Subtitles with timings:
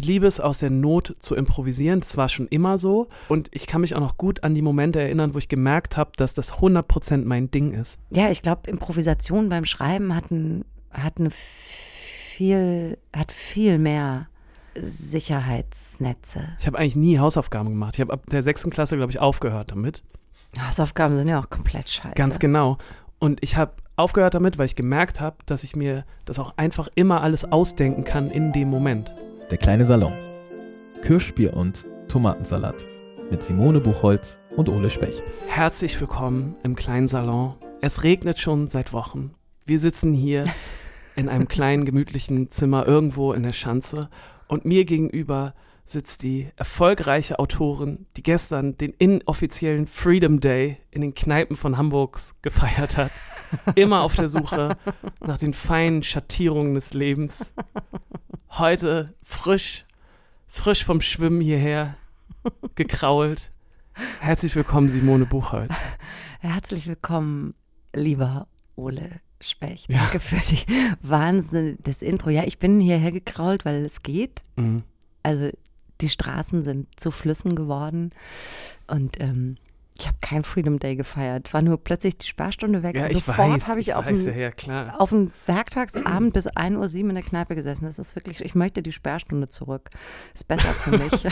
[0.00, 2.00] ich liebe es, aus der Not zu improvisieren.
[2.00, 3.08] Das war schon immer so.
[3.28, 6.12] Und ich kann mich auch noch gut an die Momente erinnern, wo ich gemerkt habe,
[6.16, 7.98] dass das 100% mein Ding ist.
[8.10, 14.28] Ja, ich glaube, Improvisation beim Schreiben hat, ein, hat eine viel, hat viel mehr
[14.74, 16.48] Sicherheitsnetze.
[16.60, 17.94] Ich habe eigentlich nie Hausaufgaben gemacht.
[17.96, 20.02] Ich habe ab der sechsten Klasse, glaube ich, aufgehört damit.
[20.58, 22.14] Hausaufgaben sind ja auch komplett scheiße.
[22.14, 22.78] Ganz genau.
[23.18, 26.88] Und ich habe aufgehört damit, weil ich gemerkt habe, dass ich mir das auch einfach
[26.94, 29.12] immer alles ausdenken kann in dem Moment.
[29.50, 30.12] Der kleine Salon.
[31.02, 32.84] Kirschbier und Tomatensalat.
[33.32, 35.24] Mit Simone Buchholz und Ole Specht.
[35.48, 37.56] Herzlich willkommen im kleinen Salon.
[37.80, 39.34] Es regnet schon seit Wochen.
[39.66, 40.44] Wir sitzen hier
[41.16, 44.08] in einem kleinen, gemütlichen Zimmer irgendwo in der Schanze
[44.46, 45.54] und mir gegenüber
[45.90, 52.34] sitzt die erfolgreiche Autorin, die gestern den inoffiziellen Freedom Day in den Kneipen von Hamburgs
[52.42, 53.10] gefeiert hat.
[53.74, 54.76] Immer auf der Suche
[55.20, 57.52] nach den feinen Schattierungen des Lebens.
[58.50, 59.84] Heute frisch,
[60.46, 61.96] frisch vom Schwimmen hierher
[62.74, 63.50] gekrault.
[64.20, 65.72] Herzlich willkommen, Simone Buchholz.
[66.40, 67.54] Herzlich willkommen,
[67.92, 69.90] lieber Ole Specht.
[69.90, 69.98] Ja.
[69.98, 70.64] Danke für die
[71.02, 72.30] Wahnsinn, das Intro.
[72.30, 74.42] Ja, ich bin hierher gekrault, weil es geht.
[74.56, 74.84] Mhm.
[75.22, 75.50] Also
[76.00, 78.10] die Straßen sind zu Flüssen geworden
[78.86, 79.56] und ähm,
[80.00, 81.52] ich habe kein Freedom Day gefeiert.
[81.52, 82.96] War nur plötzlich die Sperrstunde weg.
[82.96, 87.08] Ja, und ich sofort habe ich, auf weiß, einen, ja, auf Werktagsabend bis 1.07 Uhr
[87.10, 87.84] in der Kneipe gesessen.
[87.84, 89.90] Das ist wirklich, ich möchte die Sperrstunde zurück.
[90.32, 91.10] Ist besser für mich.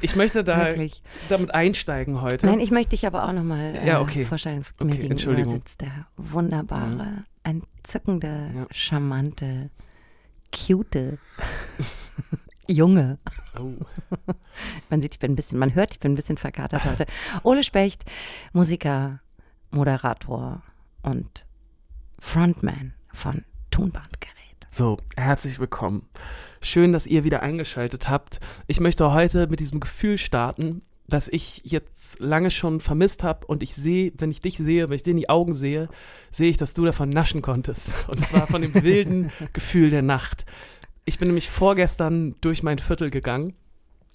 [0.00, 1.02] Ich möchte da wirklich.
[1.28, 2.46] damit einsteigen heute.
[2.46, 4.24] Nein, ich möchte dich aber auch nochmal äh, Ja, okay.
[4.24, 4.64] vorstellen.
[4.74, 5.52] Okay, Mir gegenüber Entschuldigung.
[5.52, 9.70] sitzt der wunderbare, entzückende, charmante,
[10.52, 11.18] cute
[12.70, 13.18] Junge.
[13.58, 13.72] oh.
[14.90, 17.06] Man sieht, ich bin ein bisschen, man hört, ich bin ein bisschen verkatert heute.
[17.42, 18.04] Ole Specht,
[18.52, 19.20] Musiker,
[19.70, 20.62] Moderator
[21.02, 21.46] und
[22.18, 24.34] Frontman von Tonbandgerät.
[24.68, 26.08] So, herzlich willkommen.
[26.60, 28.38] Schön, dass ihr wieder eingeschaltet habt.
[28.66, 33.62] Ich möchte heute mit diesem Gefühl starten, das ich jetzt lange schon vermisst habe und
[33.62, 35.88] ich sehe, wenn ich dich sehe, wenn ich dir in die Augen sehe,
[36.30, 37.94] sehe ich, dass du davon naschen konntest.
[38.08, 40.44] Und zwar von dem wilden Gefühl der Nacht.
[41.08, 43.54] Ich bin nämlich vorgestern durch mein Viertel gegangen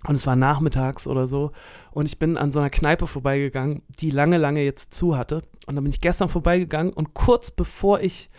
[0.08, 1.52] und es war nachmittags oder so
[1.90, 5.74] und ich bin an so einer Kneipe vorbeigegangen, die lange, lange jetzt zu hatte und
[5.74, 8.30] dann bin ich gestern vorbeigegangen und kurz bevor ich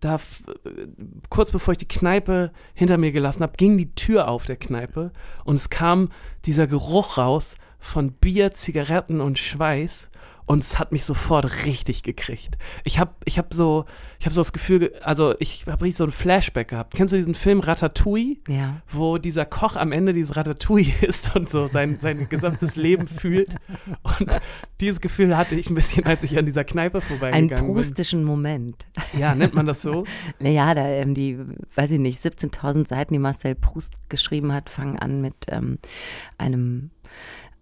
[0.00, 0.88] da, äh,
[1.28, 5.12] kurz bevor ich die Kneipe hinter mir gelassen habe, ging die Tür auf der Kneipe
[5.44, 6.10] und es kam
[6.46, 10.09] dieser Geruch raus von Bier, Zigaretten und Schweiß
[10.50, 12.58] und es hat mich sofort richtig gekriegt.
[12.82, 13.84] Ich habe ich hab so,
[14.18, 16.94] ich habe so das Gefühl, ge- also ich habe richtig so ein Flashback gehabt.
[16.94, 18.38] Kennst du diesen Film Ratatouille?
[18.48, 18.82] Ja.
[18.90, 23.54] wo dieser Koch am Ende dieses Ratatouille ist und so sein, sein gesamtes Leben fühlt.
[24.02, 24.40] Und
[24.80, 28.84] dieses Gefühl hatte ich ein bisschen, als ich an dieser Kneipe Einen vorbeigegangen prustischen Moment.
[29.12, 29.20] bin.
[29.20, 30.04] Ja, nennt man das so?
[30.40, 31.38] Naja, da ähm, die,
[31.76, 35.78] weiß ich nicht, 17.000 Seiten, die Marcel Proust geschrieben hat, fangen an mit ähm,
[36.38, 36.90] einem,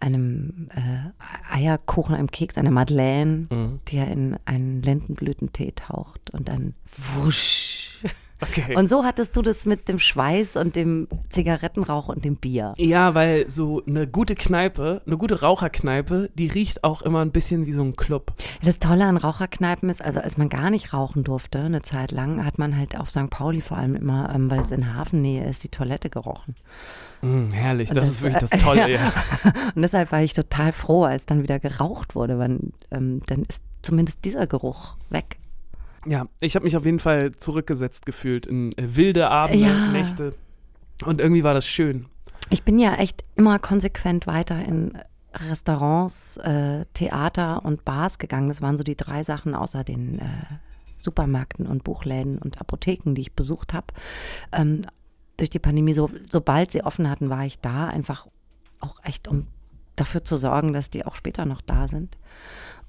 [0.01, 1.11] einem äh,
[1.55, 3.81] Eierkuchen, einem Keks, einer Madeleine, Mhm.
[3.89, 7.99] die er in einen Lendenblütentee taucht und dann wusch.
[8.41, 8.77] Okay.
[8.77, 12.73] Und so hattest du das mit dem Schweiß und dem Zigarettenrauch und dem Bier.
[12.77, 17.67] ja, weil so eine gute Kneipe, eine gute Raucherkneipe, die riecht auch immer ein bisschen
[17.67, 18.33] wie so ein Club.
[18.63, 22.45] Das Tolle an Raucherkneipen ist, also als man gar nicht rauchen durfte, eine Zeit lang,
[22.45, 23.29] hat man halt auf St.
[23.31, 26.55] Pauli vor allem immer, ähm, weil es in Hafennähe ist, die Toilette gerochen.
[27.23, 29.01] Mm, herrlich, das, das, ist wirklich das Tolle, ja.
[29.01, 29.13] ja.
[29.75, 32.59] Und deshalb war ich total froh, als dann wieder geraucht wurde, weil
[32.93, 35.39] ähm, dann ist zumindest dieser Geruch weg.
[36.09, 39.91] Ja, ich habe mich auf jeden Fall zurückgesetzt gefühlt in äh, wilde Abende, Ja.
[39.91, 40.35] Nächte.
[41.05, 42.07] Und irgendwie war das schön.
[42.51, 44.99] Ich bin ja echt immer konsequent weiter in
[45.35, 48.49] Restaurants, äh, Theater und Bars gegangen.
[48.49, 50.25] Das waren so die drei Sachen außer den äh,
[51.01, 53.89] Supermärkten und Buchläden und Apotheken, die ich besucht habe.
[54.53, 54.83] Ähm,
[55.37, 58.27] durch die Pandemie, so, sobald sie offen hatten, war ich da, einfach
[58.81, 59.47] auch echt, um
[59.95, 62.17] dafür zu sorgen, dass die auch später noch da sind.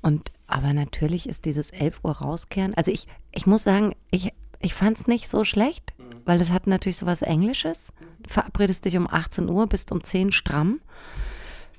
[0.02, 2.74] Und aber natürlich ist dieses 11 Uhr rauskehren.
[2.74, 5.94] Also ich, ich muss sagen, ich, ich fand es nicht so schlecht,
[6.26, 7.94] weil das hat natürlich so was Englisches.
[8.24, 10.80] Du verabredest dich um 18 Uhr, bist um 10 stramm,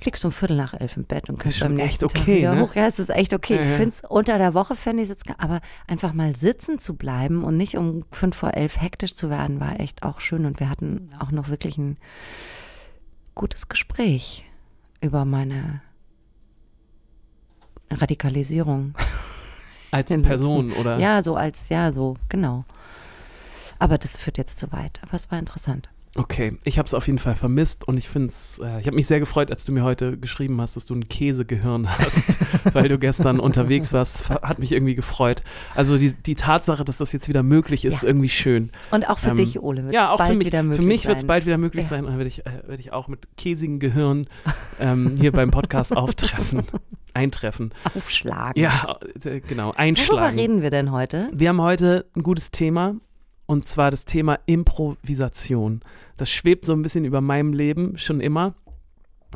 [0.05, 2.55] liegst um Viertel nach elf im Bett und kannst am echt nächsten Tag okay, wieder
[2.55, 2.62] ne?
[2.62, 2.75] hoch.
[2.75, 3.56] Ja, es ist echt okay.
[3.56, 6.79] Ja, Ich finde es unter der Woche fände ich es jetzt, aber einfach mal sitzen
[6.79, 10.47] zu bleiben und nicht um fünf vor elf hektisch zu werden, war echt auch schön.
[10.47, 11.97] Und wir hatten auch noch wirklich ein
[13.35, 14.45] gutes Gespräch
[15.00, 15.83] über meine
[17.91, 18.95] Radikalisierung.
[19.91, 20.99] Als Person, oder?
[20.99, 22.65] Ja, so als, ja, so, genau.
[23.81, 25.01] Aber das führt jetzt zu weit.
[25.03, 25.89] Aber es war interessant.
[26.17, 28.97] Okay, ich habe es auf jeden Fall vermisst und ich finde es, äh, ich habe
[28.97, 32.35] mich sehr gefreut, als du mir heute geschrieben hast, dass du ein Käsegehirn hast,
[32.75, 35.45] weil du gestern unterwegs warst, hat mich irgendwie gefreut.
[35.77, 38.09] Also die, die Tatsache, dass das jetzt wieder möglich ist, Ja.
[38.09, 38.71] irgendwie schön.
[38.91, 40.49] Und auch für Ähm, dich, Ole, wird Ja, auch bald für mich.
[40.49, 41.91] wieder möglich Für mich wird es bald wieder möglich Ja.
[41.91, 44.27] sein und dann werde ich, äh, werd ich auch mit käsigen Gehirn
[44.81, 46.65] ähm, hier beim Podcast auftreffen,
[47.15, 47.73] eintreffen.
[47.95, 48.61] aufschlagen.
[48.61, 50.39] Ja, äh, genau, Worüber einschlagen.
[50.39, 51.29] reden wir denn heute?
[51.33, 52.97] Wir haben heute ein gutes Thema
[53.50, 55.81] und zwar das Thema Improvisation.
[56.17, 58.55] Das schwebt so ein bisschen über meinem Leben schon immer.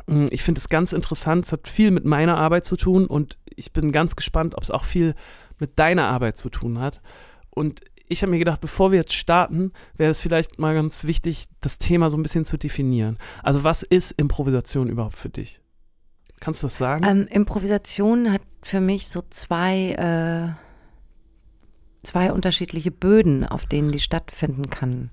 [0.07, 1.45] Mm, Ich finde es ganz interessant.
[1.45, 4.71] Es hat viel mit meiner Arbeit zu tun und ich bin ganz gespannt, ob es
[4.71, 5.15] auch viel
[5.59, 7.01] mit deiner Arbeit zu tun hat.
[7.49, 11.47] Und ich habe mir gedacht, bevor wir jetzt starten, wäre es vielleicht mal ganz wichtig,
[11.59, 13.17] das Thema so ein bisschen zu definieren.
[13.43, 15.59] Also was ist Improvisation überhaupt für dich?
[16.39, 17.03] Kannst du das sagen?
[17.05, 20.64] Ähm, Improvisation hat für mich so zwei, äh,
[22.05, 25.09] zwei unterschiedliche Böden, auf denen die stattfinden kann.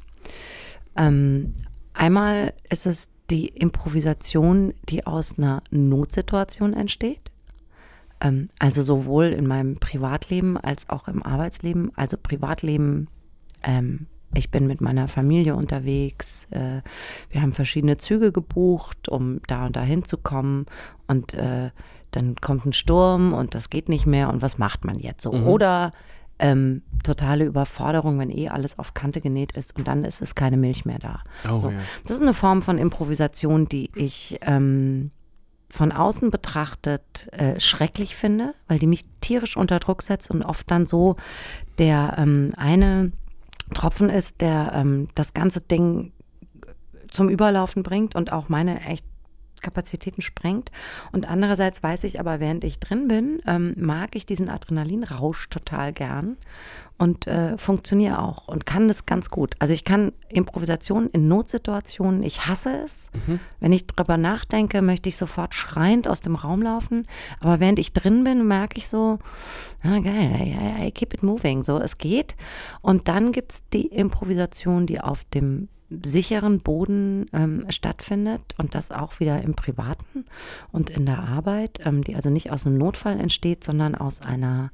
[0.97, 1.55] Ähm,
[1.95, 7.31] einmal ist es die Improvisation, die aus einer Notsituation entsteht.
[8.21, 11.93] Ähm, also sowohl in meinem Privatleben als auch im Arbeitsleben.
[11.97, 13.09] Also Privatleben,
[13.63, 16.47] ähm, ich bin mit meiner Familie unterwegs.
[16.51, 16.83] Äh,
[17.31, 20.67] wir haben verschiedene Züge gebucht, um da und da hinzukommen.
[21.07, 21.71] Und äh,
[22.11, 24.29] dann kommt ein Sturm und das geht nicht mehr.
[24.29, 25.33] Und was macht man jetzt so?
[25.33, 25.47] Mhm.
[25.49, 25.93] Oder
[26.43, 30.57] ähm, totale Überforderung, wenn eh alles auf Kante genäht ist und dann ist es keine
[30.57, 31.21] Milch mehr da.
[31.49, 31.71] oh, so.
[31.71, 31.79] ja.
[32.03, 35.11] Das ist eine Form von Improvisation, die ich ähm,
[35.71, 40.71] von außen betrachtet äh, schrecklich finde, weil die mich tierisch unter Druck setzt und oft
[40.71, 41.17] dann so
[41.79, 43.13] der ähm, eine
[43.73, 46.13] Tropfen ist, der ähm, das ganze Ding
[47.09, 49.07] zum Überlaufen bringt und auch meine echt
[49.63, 50.71] Kapazitäten sprengt.
[51.13, 55.93] Und andererseits weiß ich aber, während ich drin bin, ähm, mag ich diesen Adrenalinrausch total
[55.93, 56.37] gern
[56.99, 59.55] und äh, funktioniere auch und kann das ganz gut.
[59.59, 63.11] Also ich kann Improvisation in Notsituationen, ich hasse es.
[63.61, 67.07] Wenn ich drüber nachdenke, möchte ich sofort schreiend aus dem Raum laufen.
[67.41, 69.19] Aber während ich drin bin, merke ich so,
[69.83, 71.63] ah, geil, I, I, I keep it moving.
[71.63, 72.37] So, es geht.
[72.83, 75.69] Und dann gibt's die Improvisation, die auf dem
[76.05, 80.25] sicheren Boden ähm, stattfindet und das auch wieder im Privaten
[80.71, 84.71] und in der Arbeit, ähm, die also nicht aus einem Notfall entsteht, sondern aus einer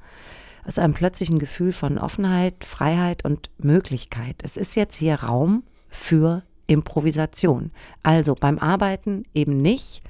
[0.66, 4.36] aus einem plötzlichen Gefühl von Offenheit, Freiheit und Möglichkeit.
[4.42, 7.70] Es ist jetzt hier Raum für Improvisation.
[8.02, 10.02] Also beim Arbeiten eben nicht,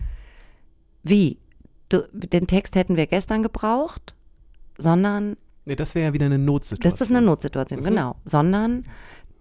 [1.04, 1.38] wie,
[1.88, 4.16] du, den Text hätten wir gestern gebraucht,
[4.78, 6.90] sondern Nee, das wäre ja wieder eine Notsituation.
[6.90, 7.84] das ist eine Notsituation, Mhm.
[7.84, 8.16] genau.
[8.24, 8.84] Sondern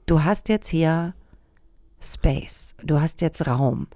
[0.06, 1.16] du hast jetzt hier
[2.02, 3.88] Space, du hast jetzt Raum,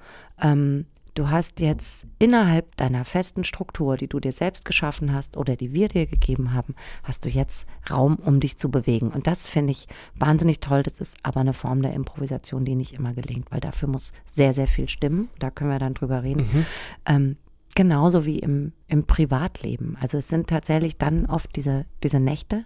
[0.41, 5.55] ähm, du hast jetzt innerhalb deiner festen Struktur, die du dir selbst geschaffen hast oder
[5.55, 9.09] die wir dir gegeben haben, hast du jetzt Raum, um dich zu bewegen.
[9.09, 10.83] Und das finde ich wahnsinnig toll.
[10.83, 14.53] Das ist aber eine Form der Improvisation, die nicht immer gelingt, weil dafür muss sehr,
[14.53, 15.29] sehr viel stimmen.
[15.39, 16.49] Da können wir dann drüber reden.
[16.51, 16.65] Mhm.
[17.05, 17.37] Ähm,
[17.75, 19.97] genauso wie im, im Privatleben.
[19.99, 22.65] Also es sind tatsächlich dann oft diese, diese Nächte,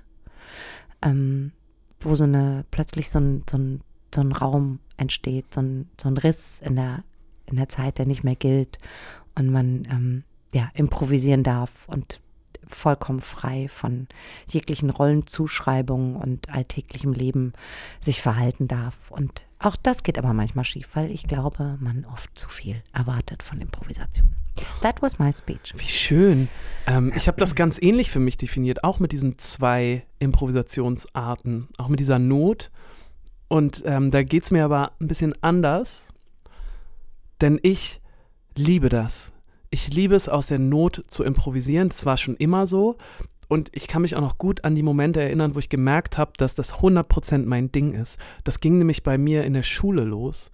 [1.02, 1.52] ähm,
[2.00, 3.82] wo so eine plötzlich so ein, so ein,
[4.14, 7.04] so ein Raum entsteht, so ein, so ein Riss in der,
[7.46, 8.80] in der Zeit, der nicht mehr gilt
[9.36, 12.20] und man ähm, ja, improvisieren darf und
[12.68, 14.08] vollkommen frei von
[14.48, 17.54] jeglichen Rollenzuschreibungen und alltäglichem Leben
[18.02, 19.12] sich verhalten darf.
[19.12, 23.44] Und auch das geht aber manchmal schief, weil ich glaube, man oft zu viel erwartet
[23.44, 24.28] von Improvisation.
[24.82, 25.74] That was my speech.
[25.76, 26.48] Wie schön.
[26.88, 31.90] Ähm, ich habe das ganz ähnlich für mich definiert, auch mit diesen zwei Improvisationsarten, auch
[31.90, 32.72] mit dieser Not.
[33.48, 36.08] Und ähm, da geht es mir aber ein bisschen anders,
[37.42, 38.02] denn ich
[38.56, 39.32] liebe das.
[39.70, 41.90] Ich liebe es, aus der Not zu improvisieren.
[41.90, 42.98] Das war schon immer so.
[43.48, 46.34] Und ich kann mich auch noch gut an die Momente erinnern, wo ich gemerkt habe,
[46.38, 48.18] dass das 100% mein Ding ist.
[48.44, 50.52] Das ging nämlich bei mir in der Schule los,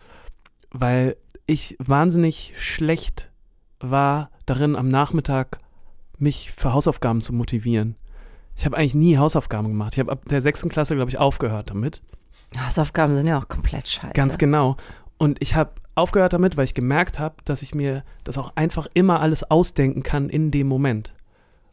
[0.71, 3.29] weil ich wahnsinnig schlecht
[3.79, 5.59] war darin, am Nachmittag
[6.17, 7.95] mich für Hausaufgaben zu motivieren.
[8.55, 9.93] Ich habe eigentlich nie Hausaufgaben gemacht.
[9.93, 12.01] Ich habe ab der sechsten Klasse, glaube ich, aufgehört damit.
[12.57, 14.13] Hausaufgaben sind ja auch komplett scheiße.
[14.13, 14.77] Ganz genau.
[15.17, 18.87] Und ich habe aufgehört damit, weil ich gemerkt habe, dass ich mir das auch einfach
[18.93, 21.13] immer alles ausdenken kann in dem Moment.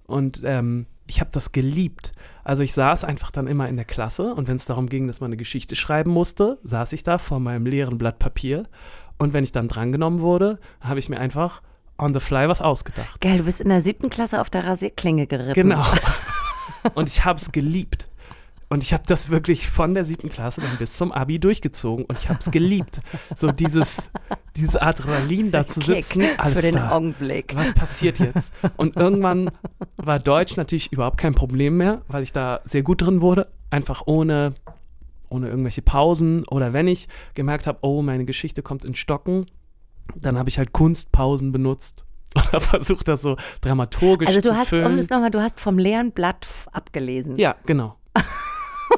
[0.06, 2.12] Und ähm, ich habe das geliebt.
[2.44, 5.20] Also ich saß einfach dann immer in der Klasse und wenn es darum ging, dass
[5.20, 8.64] man eine Geschichte schreiben musste, saß ich da vor meinem leeren Blatt Papier.
[9.18, 11.62] Und wenn ich dann drangenommen wurde, habe ich mir einfach
[11.98, 13.20] on the fly was ausgedacht.
[13.20, 15.54] Geil, du bist in der siebten Klasse auf der Rasierklinge geritten.
[15.54, 15.84] Genau.
[16.94, 18.07] Und ich habe es geliebt.
[18.70, 22.18] Und ich habe das wirklich von der siebten Klasse dann bis zum Abi durchgezogen und
[22.18, 23.00] ich habe es geliebt.
[23.34, 23.96] So dieses,
[24.56, 26.92] dieses Adrenalin da zu sitzen, alles für den klar.
[26.92, 27.56] Augenblick.
[27.56, 28.52] Was passiert jetzt?
[28.76, 29.50] Und irgendwann
[29.96, 34.02] war Deutsch natürlich überhaupt kein Problem mehr, weil ich da sehr gut drin wurde, einfach
[34.04, 34.52] ohne,
[35.30, 36.46] ohne irgendwelche Pausen.
[36.48, 39.46] Oder wenn ich gemerkt habe, oh, meine Geschichte kommt in Stocken,
[40.14, 44.68] dann habe ich halt Kunstpausen benutzt oder versucht das so dramaturgisch Also du zu hast,
[44.68, 44.84] füllen.
[44.92, 47.38] um es nochmal, du hast vom leeren Blatt abgelesen.
[47.38, 47.94] ja, genau.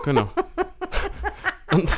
[0.05, 0.29] Genau.
[1.73, 1.97] Und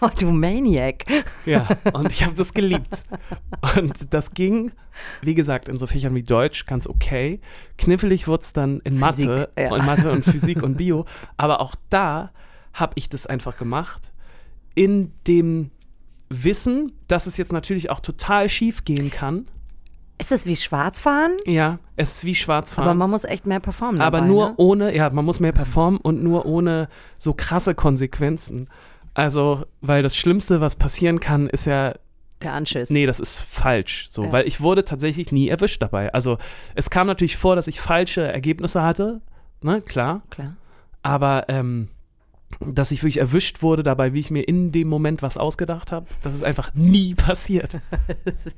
[0.00, 1.04] Oh, du Maniac.
[1.46, 3.00] Ja, und ich habe das geliebt.
[3.76, 4.72] Und das ging,
[5.22, 7.40] wie gesagt, in so Fächern wie Deutsch ganz okay.
[7.76, 9.72] Knifflig wurde es dann in Physik, Mathe, ja.
[9.72, 11.04] und Mathe und Physik und Bio.
[11.36, 12.32] Aber auch da
[12.72, 14.12] habe ich das einfach gemacht.
[14.74, 15.70] In dem
[16.28, 19.48] Wissen, dass es jetzt natürlich auch total schief gehen kann.
[20.20, 21.36] Ist es wie Schwarzfahren?
[21.46, 22.88] Ja, es ist wie Schwarzfahren.
[22.88, 24.00] Aber man muss echt mehr performen.
[24.00, 24.54] aber dabei, nur ne?
[24.56, 28.68] ohne, ja, man muss mehr performen und nur ohne so krasse Konsequenzen.
[29.14, 31.94] Also, weil das Schlimmste, was passieren kann, ist ja
[32.42, 32.90] der Anschiss.
[32.90, 34.08] Nee, das ist falsch.
[34.10, 34.32] So, Ja.
[34.32, 36.12] weil ich wurde tatsächlich nie erwischt dabei.
[36.12, 36.38] Also
[36.74, 39.20] es kam natürlich vor, dass ich falsche Ergebnisse hatte,
[39.62, 40.22] ne, klar.
[40.30, 40.56] Klar.
[41.02, 41.88] Aber ähm,
[42.60, 46.06] dass ich wirklich erwischt wurde dabei, wie ich mir in dem Moment was ausgedacht habe,
[46.22, 47.78] das ist einfach nie passiert.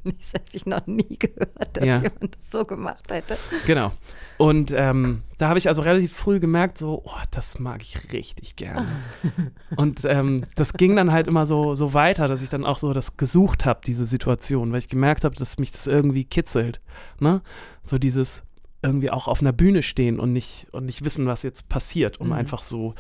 [0.05, 1.97] Das habe ich noch nie gehört, dass Ja.
[1.97, 3.37] jemand das so gemacht hätte.
[3.67, 3.93] genau.
[4.39, 8.57] Und ähm, da habe ich also relativ früh gemerkt, so, oh, das mag ich richtig
[8.57, 8.87] gerne.
[9.77, 12.93] Und ähm, das ging dann halt immer so, so weiter, dass ich dann auch so
[12.93, 16.81] das gesucht habe, diese Situation, weil ich gemerkt habe, dass mich das irgendwie kitzelt.
[17.19, 17.43] Ne?
[17.83, 18.43] So dieses
[18.83, 22.29] irgendwie auch auf einer Bühne stehen und nicht, und nicht wissen, was jetzt passiert, um
[22.29, 22.33] Mhm.
[22.35, 22.95] einfach so.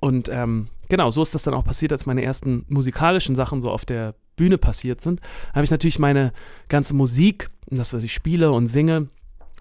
[0.00, 3.70] Und ähm, genau, so ist das dann auch passiert, als meine ersten musikalischen Sachen so
[3.70, 5.20] auf der Bühne passiert sind.
[5.52, 6.32] Habe ich natürlich meine
[6.68, 9.08] ganze Musik, das, was ich spiele und singe,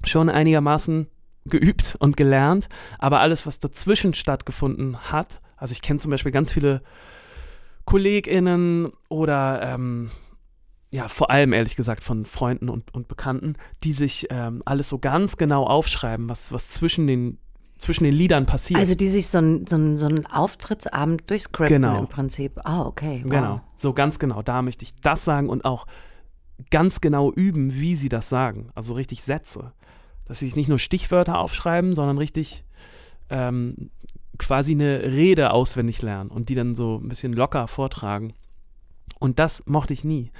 [0.03, 1.07] schon einigermaßen
[1.45, 2.69] geübt und gelernt.
[2.99, 6.81] Aber alles, was dazwischen stattgefunden hat, also ich kenne zum Beispiel ganz viele
[7.85, 10.09] KollegInnen oder ähm,
[10.93, 14.99] ja, vor allem ehrlich gesagt von Freunden und, und Bekannten, die sich ähm, alles so
[14.99, 17.39] ganz genau aufschreiben, was, was zwischen den,
[17.79, 18.79] zwischen den Liedern passiert.
[18.79, 21.97] Also die sich so einen so ein- so ein Auftrittsabend durchscripten Genau.
[21.99, 22.59] im Prinzip.
[22.63, 23.21] Ah, okay.
[23.23, 23.31] Wow.
[23.31, 24.43] Genau, so ganz genau.
[24.43, 25.87] Da möchte ich das sagen und auch
[26.69, 28.69] ganz genau üben, wie sie das sagen.
[28.75, 29.73] Also richtig Sätze.
[30.25, 32.63] Dass sie sich nicht nur Stichwörter aufschreiben, sondern richtig
[33.31, 33.89] ähm,
[34.37, 38.33] quasi eine Rede auswendig lernen und die dann so ein bisschen locker vortragen.
[39.19, 40.31] Und das mochte ich nie.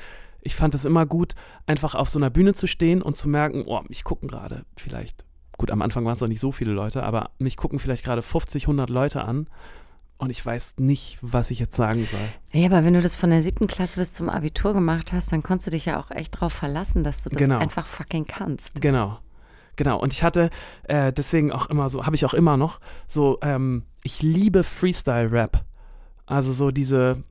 [0.45, 1.35] Ich fand es immer gut,
[1.65, 5.25] einfach auf so einer Bühne zu stehen und zu merken, oh, mich gucken gerade vielleicht,
[5.57, 8.21] gut, am Anfang waren es noch nicht so viele Leute, aber mich gucken vielleicht gerade
[8.21, 9.47] 50, 100 Leute an
[10.17, 12.19] und ich weiß nicht, was ich jetzt sagen soll.
[12.61, 15.43] Ja, aber wenn du das von der siebten Klasse bis zum Abitur gemacht hast, dann
[15.43, 17.57] konntest du dich ja auch echt drauf verlassen, dass du das Genau.
[17.59, 18.79] einfach fucking kannst.
[18.81, 19.19] Genau.
[19.75, 19.99] Genau.
[19.99, 20.49] Und ich hatte
[20.83, 25.65] äh, deswegen auch immer so, habe ich auch immer noch, so, ähm, ich liebe Freestyle-Rap.
[26.25, 27.23] Also so diese,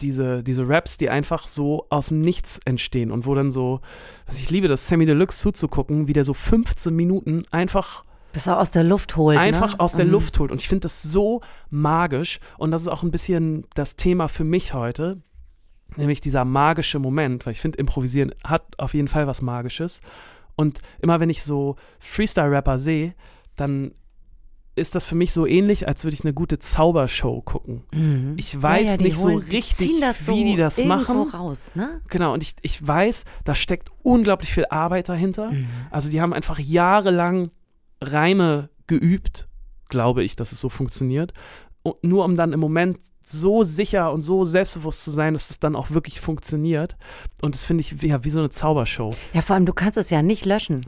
[0.00, 3.80] diese, diese Raps, die einfach so aus dem Nichts entstehen und wo dann so,
[4.26, 8.58] also ich liebe das, Sammy Deluxe zuzugucken, wie der so 15 Minuten einfach Das auch
[8.58, 9.38] aus der Luft holt.
[9.38, 9.80] einfach ne?
[9.80, 10.12] aus der Mhm.
[10.12, 10.50] Luft holt.
[10.50, 12.40] Und ich finde das so magisch.
[12.58, 15.20] Und das ist auch ein bisschen das Thema für mich heute.
[15.96, 20.00] Nämlich dieser magische Moment, weil ich finde, Improvisieren hat auf jeden Fall was Magisches.
[20.56, 23.14] Und immer wenn ich so Freestyle-Rapper sehe,
[23.56, 23.92] dann
[24.74, 27.84] ist das für mich so ähnlich, als würde ich eine gute Zaubershow gucken.
[27.92, 28.34] Mhm.
[28.38, 29.90] Ich weiß die nicht so holen- die richtig,
[30.24, 31.28] so wie die das machen.
[31.28, 32.00] raus, ne?
[32.08, 35.50] Genau, und ich, ich weiß, da steckt unglaublich viel Arbeit dahinter.
[35.52, 35.66] Mhm.
[35.90, 37.50] Also die haben einfach jahrelang
[38.00, 39.48] Reime geübt,
[39.88, 41.32] glaube ich, dass es so funktioniert.
[41.82, 45.58] Und nur um dann im Moment so sicher und so selbstbewusst zu sein, dass es
[45.60, 46.96] dann auch wirklich funktioniert.
[47.42, 49.10] Und das finde ich ja, wie so eine Zaubershow.
[49.32, 50.86] Ja, vor allem, du kannst es ja nicht löschen.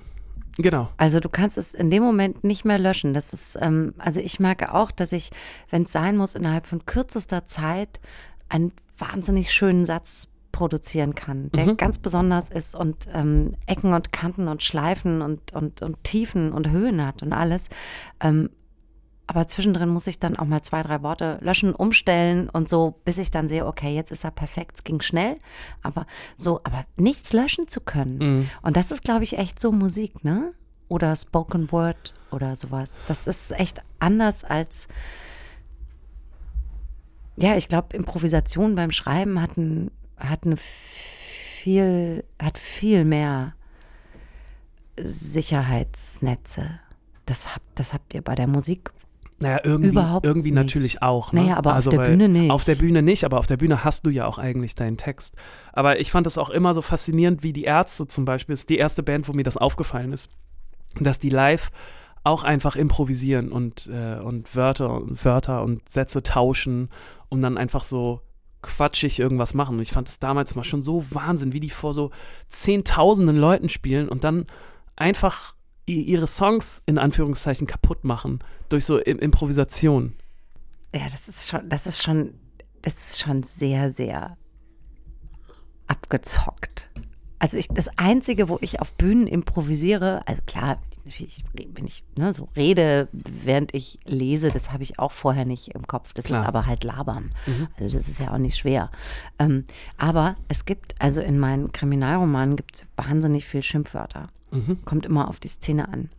[0.56, 0.88] Genau.
[0.96, 3.12] Also du kannst es in dem Moment nicht mehr löschen.
[3.14, 5.30] Das ist, ähm, also ich merke auch, dass ich,
[5.70, 8.00] wenn es sein muss, innerhalb von kürzester Zeit
[8.48, 11.76] einen wahnsinnig schönen Satz produzieren kann, der Mhm.
[11.76, 16.70] ganz besonders ist und ähm, Ecken und Kanten und Schleifen und, und, und Tiefen und
[16.70, 17.68] Höhen hat und alles.
[18.20, 18.50] Ähm,
[19.26, 23.18] aber zwischendrin muss ich dann auch mal zwei, drei Worte löschen, umstellen und so, bis
[23.18, 25.38] ich dann sehe, okay, jetzt ist er perfekt, es ging schnell,
[25.82, 28.18] aber so, aber nichts löschen zu können.
[28.18, 28.50] Mhm.
[28.62, 30.52] Und das ist, glaube ich, echt so Musik, ne?
[30.88, 32.96] Oder Spoken Word oder sowas.
[33.06, 34.88] Das ist echt anders als.
[37.36, 43.54] Ja, ich glaube, Improvisation beim Schreiben hat, ein, hat eine viel, hat viel mehr
[44.98, 46.78] Sicherheitsnetze.
[47.26, 48.92] Das habt, das habt ihr bei der Musik.
[49.38, 50.56] Naja, irgendwie, Überhaupt irgendwie nicht.
[50.56, 51.32] natürlich auch.
[51.32, 51.42] Ne?
[51.42, 52.50] Naja, aber auf also, der weil- Bühne nicht.
[52.50, 55.34] Auf der Bühne nicht, aber auf der Bühne hast du ja auch eigentlich deinen Text.
[55.72, 58.78] Aber ich fand es auch immer so faszinierend, wie die Ärzte zum Beispiel, ist die
[58.78, 60.30] erste Band, wo mir das aufgefallen ist,
[61.00, 61.70] dass die live
[62.22, 66.88] auch einfach improvisieren und, äh, und Wörter und Wörter und Sätze tauschen,
[67.28, 68.20] um dann einfach so
[68.62, 69.76] quatschig irgendwas machen.
[69.76, 72.12] Und ich fand es damals mal schon so Wahnsinn, wie die vor so
[72.48, 74.46] zehntausenden Leuten spielen und dann
[74.96, 75.53] einfach
[75.86, 80.14] ihre Songs in Anführungszeichen kaputt machen durch so Improvisation.
[80.94, 82.34] Ja, das ist schon, das ist schon
[82.84, 84.36] das ist schon sehr, sehr
[85.86, 86.90] abgezockt.
[87.38, 92.32] Also ich, das Einzige, wo ich auf Bühnen improvisiere, also klar, ich, wenn ich ne,
[92.32, 96.14] so rede, während ich lese, das habe ich auch vorher nicht im Kopf.
[96.14, 96.42] Das Klar.
[96.42, 97.32] ist aber halt Labern.
[97.78, 98.90] Also das ist ja auch nicht schwer.
[99.38, 99.64] Ähm,
[99.98, 104.28] aber es gibt, also in meinen Kriminalromanen gibt es wahnsinnig viel Schimpfwörter.
[104.84, 106.10] Kommt immer auf die Szene an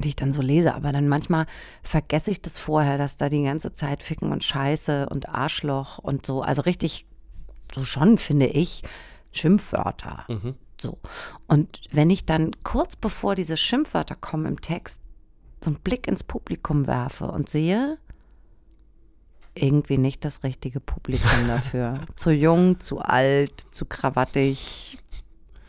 [0.00, 1.46] die ich dann so lese, aber dann manchmal
[1.82, 6.24] vergesse ich das vorher, dass da die ganze Zeit Ficken und Scheiße und Arschloch und
[6.24, 7.06] so, also richtig,
[7.74, 8.82] so schon finde ich,
[9.32, 10.24] Schimpfwörter.
[10.80, 10.98] So.
[11.46, 15.00] Und wenn ich dann kurz bevor diese Schimpfwörter kommen im Text
[15.62, 17.98] so einen Blick ins Publikum werfe und sehe,
[19.54, 22.02] irgendwie nicht das richtige Publikum dafür.
[22.14, 24.98] zu jung, zu alt, zu krawattig,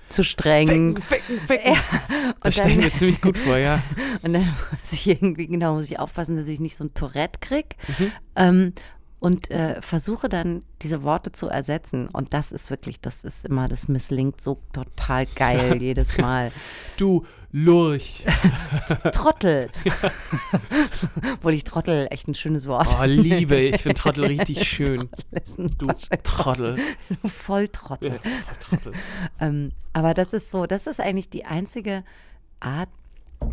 [0.09, 0.97] zu streng.
[1.01, 1.71] Ficken, ficken, ficken.
[1.71, 3.81] Und Das stelle ich mir ziemlich gut vor, ja.
[4.23, 7.39] und dann muss ich irgendwie, genau, muss ich aufpassen, dass ich nicht so ein Tourette
[7.39, 7.75] krieg.
[7.97, 8.11] Mhm.
[8.35, 8.73] Ähm,
[9.19, 12.07] und äh, versuche dann diese Worte zu ersetzen.
[12.07, 16.51] Und das ist wirklich, das ist immer, das misslingt so total geil jedes Mal.
[16.97, 18.23] Du Lurch.
[19.11, 19.69] Trottel.
[21.33, 22.95] Obwohl ich Trottel echt ein schönes Wort.
[22.99, 25.09] Oh, Liebe, ich finde Trottel richtig schön.
[25.57, 25.87] ein Du.
[26.23, 26.77] Trottel.
[27.25, 28.19] Volltrottel.
[28.23, 28.93] Ja, Trottel.
[29.39, 32.03] Ähm, aber das ist so, das ist eigentlich die einzige
[32.59, 32.89] Art,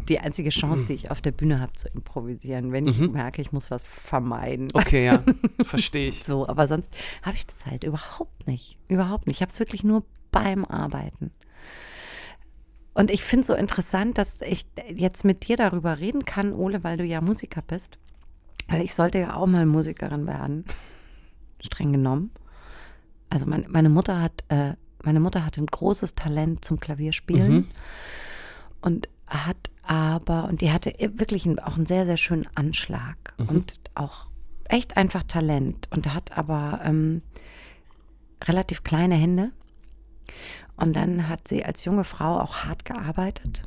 [0.08, 0.86] die einzige Chance, Mhm.
[0.86, 4.68] die ich auf der Bühne habe zu improvisieren, wenn ich merke, ich muss was vermeiden.
[4.74, 5.22] Okay, ja.
[5.64, 6.24] Verstehe ich.
[6.24, 6.90] So, aber sonst
[7.22, 8.78] habe ich das halt überhaupt nicht.
[8.88, 9.36] Überhaupt nicht.
[9.36, 11.30] Ich habe es wirklich nur beim Arbeiten.
[12.94, 14.64] Und ich finde es so interessant, dass ich
[14.94, 17.98] jetzt mit dir darüber reden kann, Ole, weil du ja Musiker bist.
[18.68, 20.64] Weil ich sollte ja auch mal Musikerin werden.
[21.60, 22.30] Streng genommen.
[23.28, 27.66] Also mein, meine Mutter hat, äh, meine Mutter hatte ein großes Talent zum Klavierspielen Mhm.
[28.80, 29.56] und hat
[29.88, 34.26] aber, und die hatte wirklich auch einen sehr, sehr schönen Anschlag und auch
[34.64, 37.22] echt einfach Talent und hat aber ähm,
[38.44, 39.52] relativ kleine Hände.
[40.76, 43.62] Und dann hat sie als junge Frau auch hart gearbeitet.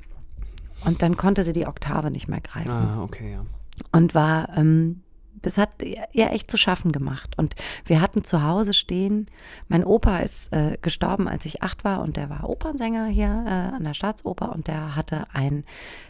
[0.85, 3.45] Und dann konnte sie die Oktave nicht mehr greifen Ah, okay, ja.
[3.91, 5.01] und war, ähm,
[5.41, 7.37] das hat ihr echt zu schaffen gemacht.
[7.37, 7.55] Und
[7.85, 9.27] wir hatten zu Hause stehen,
[9.67, 13.75] mein Opa ist äh, gestorben, als ich acht war und der war Opernsänger hier äh,
[13.75, 15.63] an der Staatsoper und der hatte ein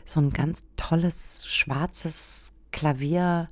[0.05, 3.49] so ein ganz tolles schwarzes Klavier.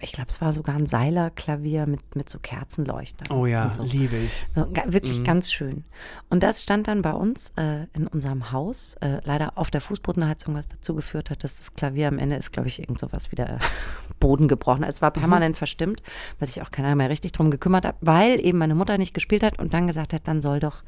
[0.00, 3.30] Ich glaube, es war sogar ein Seilerklavier mit, mit so Kerzenleuchtern.
[3.30, 3.84] Oh ja, so.
[3.84, 4.44] liebe ich.
[4.56, 4.92] So, ga- Mhm.
[4.92, 5.84] wirklich ganz schön.
[6.30, 10.54] Und das stand dann bei uns äh, in unserem Haus, äh, leider auf der Fußbodenheizung,
[10.56, 13.60] was dazu geführt hat, dass das Klavier am Ende ist, glaube ich, irgend sowas wieder
[14.18, 14.82] Boden gebrochen.
[14.82, 16.02] Es war permanent verstimmt,
[16.40, 19.44] weil sich auch keiner mehr richtig drum gekümmert hat, weil eben meine Mutter nicht gespielt
[19.44, 20.82] hat und dann gesagt hat, dann soll doch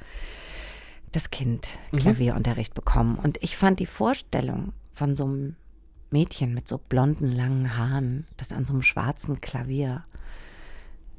[1.12, 3.18] das Kind Klavierunterricht bekommen.
[3.22, 5.56] Und ich fand die Vorstellung von so einem
[6.10, 10.04] Mädchen mit so blonden, langen Haaren, das an so einem schwarzen Klavier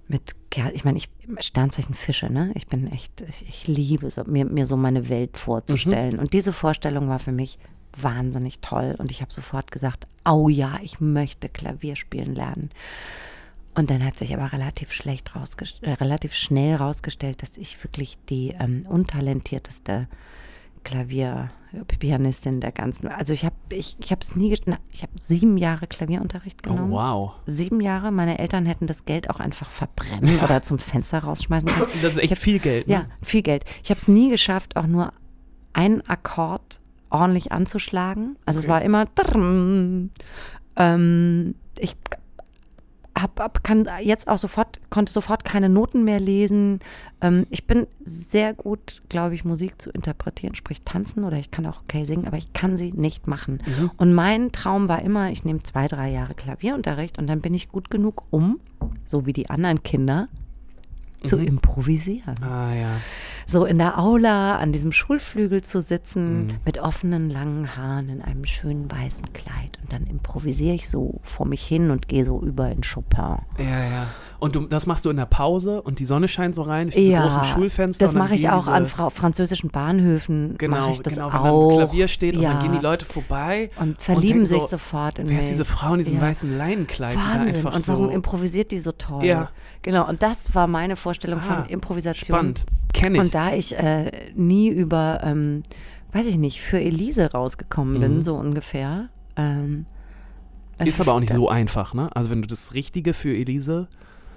[0.07, 2.51] mit, Ker- ich meine, ich Sternzeichen Fische, ne?
[2.55, 6.19] Ich bin echt, ich, ich liebe so, mir, mir so meine Welt vorzustellen.
[6.19, 7.59] Und diese Vorstellung war für mich
[7.95, 8.95] wahnsinnig toll.
[8.97, 12.71] Und ich habe sofort gesagt, oh ja, ich möchte Klavier spielen lernen.
[13.73, 18.17] Und dann hat sich aber relativ schlecht rausgest äh, relativ schnell rausgestellt, dass ich wirklich
[18.29, 20.09] die ähm, untalentierteste
[20.83, 23.07] Klavierpianistin der ganzen.
[23.07, 26.71] Also ich habe ich, ich habe es nie, na, ich habe sieben Jahre Klavierunterricht Oh,
[26.73, 27.33] genommen wow.
[27.45, 28.11] sieben Jahre.
[28.11, 31.91] Meine Eltern hätten das Geld auch einfach verbrennen oder zum Fenster rausschmeißen können.
[32.01, 32.93] Das ist echt viel Geld, ne?
[32.93, 33.65] Ja, viel Geld.
[33.83, 35.13] Ich habe es nie geschafft, auch nur
[35.73, 38.37] einen Akkord ordentlich anzuschlagen.
[38.45, 38.67] Also Okay.
[38.67, 39.05] es war immer.
[40.77, 41.95] Ähm, ich
[43.21, 46.79] hab, hab, kann jetzt auch sofort, konnte sofort keine Noten mehr lesen.
[47.21, 51.65] Ähm, ich bin sehr gut, glaube ich, Musik zu interpretieren, sprich tanzen oder ich kann
[51.65, 53.61] auch okay singen, aber ich kann sie nicht machen.
[53.97, 57.69] Und mein Traum war immer, ich nehme zwei, drei Jahre Klavierunterricht und dann bin ich
[57.69, 58.59] gut genug, um,
[59.05, 60.27] so wie die anderen Kinder,
[61.23, 62.35] zu improvisieren.
[62.43, 62.89] Ah, ja.
[63.47, 66.53] So in der Aula an diesem Schulflügel zu sitzen, Mhm.
[66.65, 69.77] mit offenen langen Haaren in einem schönen weißen Kleid.
[69.81, 73.37] Und dann improvisiere ich so vor mich hin und gehe so über in Chopin.
[73.57, 74.07] Ja, ja.
[74.39, 76.95] Und du, das machst du in der Pause und die Sonne scheint so rein durch
[76.95, 78.05] diese großen Schulfenster.
[78.05, 80.55] das und mache ich auch an Fra französischen Bahnhöfen.
[80.57, 81.43] Genau, ich das genau, wenn auch.
[81.43, 82.53] dann ein Klavier steht und ja.
[82.53, 85.43] dann gehen die Leute vorbei und verlieben denken sich so, sofort in Wer mich.
[85.45, 86.21] ist diese Frau in diesem Ja.
[86.21, 87.55] weißen Leinenkleid, die da Wahnsinn.
[87.57, 89.23] einfach Und warum so improvisiert die so toll?
[89.25, 89.49] Ja.
[89.83, 90.07] Genau.
[90.07, 92.25] Und das war meine Vorstellung Ah, von Improvisation.
[92.35, 92.65] spannend.
[92.93, 93.21] Kenn ich.
[93.21, 95.63] Und da ich äh, nie über, ähm,
[96.11, 98.21] weiß ich nicht, für Elise rausgekommen bin, Mhm.
[98.21, 99.09] so ungefähr.
[99.37, 99.85] Ähm,
[100.83, 102.09] ist aber auch nicht so einfach, ne?
[102.15, 103.87] Also wenn du das Richtige für Elise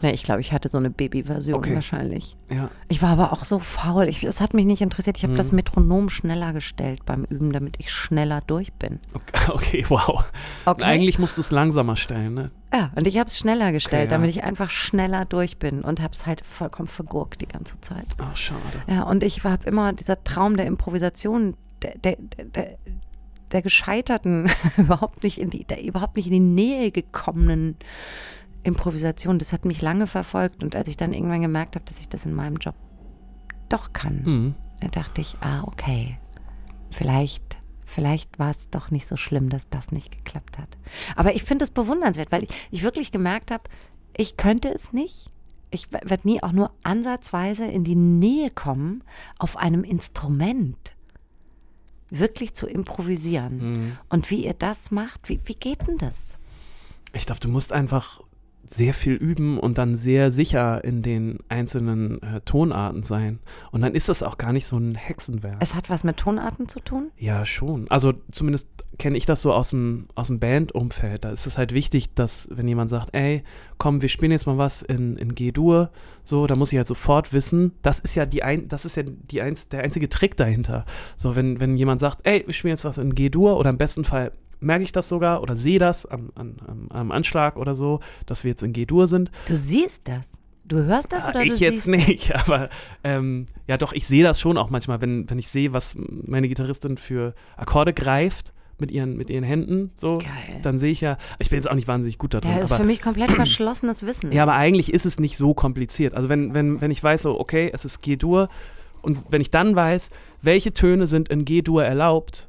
[0.05, 1.75] Ne, ich glaube, ich hatte so eine Baby-Version Okay.
[1.75, 2.37] wahrscheinlich.
[2.51, 2.69] Ja.
[2.89, 4.07] Ich war aber auch so faul.
[4.07, 5.17] Ich, es hat mich nicht interessiert.
[5.17, 5.39] Ich habe Mhm.
[5.39, 9.01] das Metronom schneller gestellt beim Üben, damit ich schneller durch bin.
[9.15, 10.31] Okay, okay wow.
[10.67, 10.83] Okay.
[10.83, 12.51] Eigentlich musst du es langsamer stellen, ne?
[12.71, 14.19] Ja, und ich habe es schneller gestellt, Okay, ja.
[14.19, 18.07] damit ich einfach schneller durch bin und habe es halt vollkommen vergurkt die ganze Zeit.
[18.19, 18.61] Ach, schade.
[18.87, 22.79] Ja, und ich habe immer dieser Traum der Improvisation, der, der, der, der,
[23.53, 27.77] der gescheiterten, überhaupt nicht in die, der überhaupt nicht in die Nähe gekommenen
[28.65, 30.63] Improvisation, das hat mich lange verfolgt.
[30.63, 32.75] Und als ich dann irgendwann gemerkt habe, dass ich das in meinem Job
[33.69, 34.55] doch kann, Mhm.
[34.81, 36.19] da dachte ich, ah, okay,
[36.91, 40.77] vielleicht, vielleicht war es doch nicht so schlimm, dass das nicht geklappt hat.
[41.17, 43.65] Aber ich finde es bewundernswert, weil ich, ich wirklich gemerkt habe,
[44.17, 45.31] ich könnte es nicht.
[45.71, 49.03] Ich werde nie auch nur ansatzweise in die Nähe kommen,
[49.39, 50.95] auf einem Instrument
[52.11, 53.57] wirklich zu improvisieren.
[53.57, 53.99] Mhm.
[54.09, 56.39] Und wie ihr das macht, wie, wie geht denn das?
[57.13, 58.21] Ich glaube, du musst einfach
[58.67, 63.41] sehr viel üben und dann sehr sicher in den einzelnen äh, Tonarten sein.
[63.71, 65.57] Und dann ist das auch gar nicht so ein Hexenwerk.
[65.61, 67.11] Es hat was mit Tonarten zu tun?
[67.17, 67.87] Ja, schon.
[67.91, 71.25] Also zumindest kenne ich das so aus dem, aus dem Bandumfeld.
[71.25, 73.43] Da ist es halt wichtig, dass wenn jemand sagt, ey,
[73.79, 75.91] komm, wir spielen jetzt mal was in, in G-Dur,
[76.23, 79.03] so, da muss ich halt sofort wissen, das ist ja die ein, das ist ja
[79.03, 80.87] die eins, der einzige Trick dahinter.
[81.17, 84.05] So, wenn, wenn jemand sagt, ey, wir spielen jetzt was in G-Dur oder im besten
[84.05, 84.33] Fall
[84.65, 88.51] merke ich das sogar oder sehe das am, am, am, Anschlag oder so, dass wir
[88.51, 89.31] jetzt in G-Dur sind.
[89.47, 90.31] Du siehst das.
[90.67, 92.69] Du hörst das Ah, oder ich jetzt nicht, aber
[93.05, 96.49] ähm, ja doch, ich sehe das schon auch manchmal, wenn, wenn ich sehe, was meine
[96.49, 100.61] Gitarristin für Akkorde greift mit ihren, mit ihren Händen, so, Geil.
[100.63, 102.69] dann sehe ich ja, ich bin jetzt auch nicht wahnsinnig gut da drin, Ja, ist
[102.69, 104.33] für aber, mich komplett verschlossenes Wissen.
[104.33, 106.15] ja, aber eigentlich ist es nicht so kompliziert.
[106.15, 108.49] Also wenn, wenn, wenn ich weiß, so, okay, es ist G-Dur
[109.03, 110.09] und wenn ich dann weiß,
[110.41, 112.49] welche Töne sind in G-Dur erlaubt,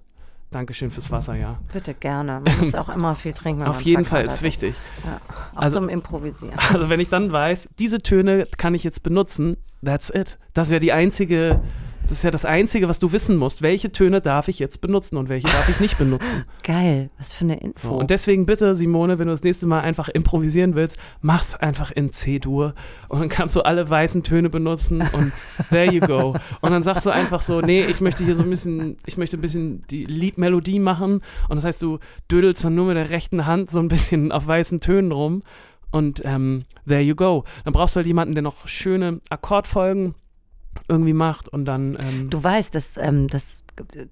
[0.55, 1.59] Dankeschön fürs Wasser, ja.
[1.73, 2.39] Bitte gerne.
[2.45, 3.63] Man muss auch immer viel trinken.
[3.63, 4.73] Auf jeden Fall ist wichtig.
[5.03, 5.19] Ja.
[5.53, 6.57] Auch Also- zum Improvisieren.
[6.73, 10.37] Also wenn ich dann weiß, diese Töne kann ich jetzt benutzen, that's it.
[10.53, 11.59] Das ja die einzige,
[12.07, 13.61] das ist ja das Einzige, was du wissen musst.
[13.61, 16.45] Welche Töne darf ich jetzt benutzen und welche darf ich nicht benutzen?
[16.63, 17.09] Geil.
[17.17, 17.95] Was für eine So, Info.
[17.97, 22.09] und deswegen bitte, Simone, wenn du das nächste Mal einfach improvisieren willst, mach's einfach in
[22.11, 22.73] C-Dur
[23.09, 25.31] und dann kannst du alle weißen Töne benutzen und
[25.69, 26.35] there you go.
[26.61, 29.37] Und dann sagst du einfach so, nee, ich möchte hier so ein bisschen, ich möchte
[29.37, 31.99] ein bisschen die Liedmelodie machen und das heißt, du
[32.31, 35.43] dödelst dann nur mit der rechten Hand so ein bisschen auf weißen Tönen rum
[35.91, 37.45] und ähm, there you go.
[37.63, 40.13] Dann brauchst du halt jemanden, der noch schöne Akkordfolgen
[40.87, 43.63] irgendwie macht und dann ähm, du weißt, dass ähm, das,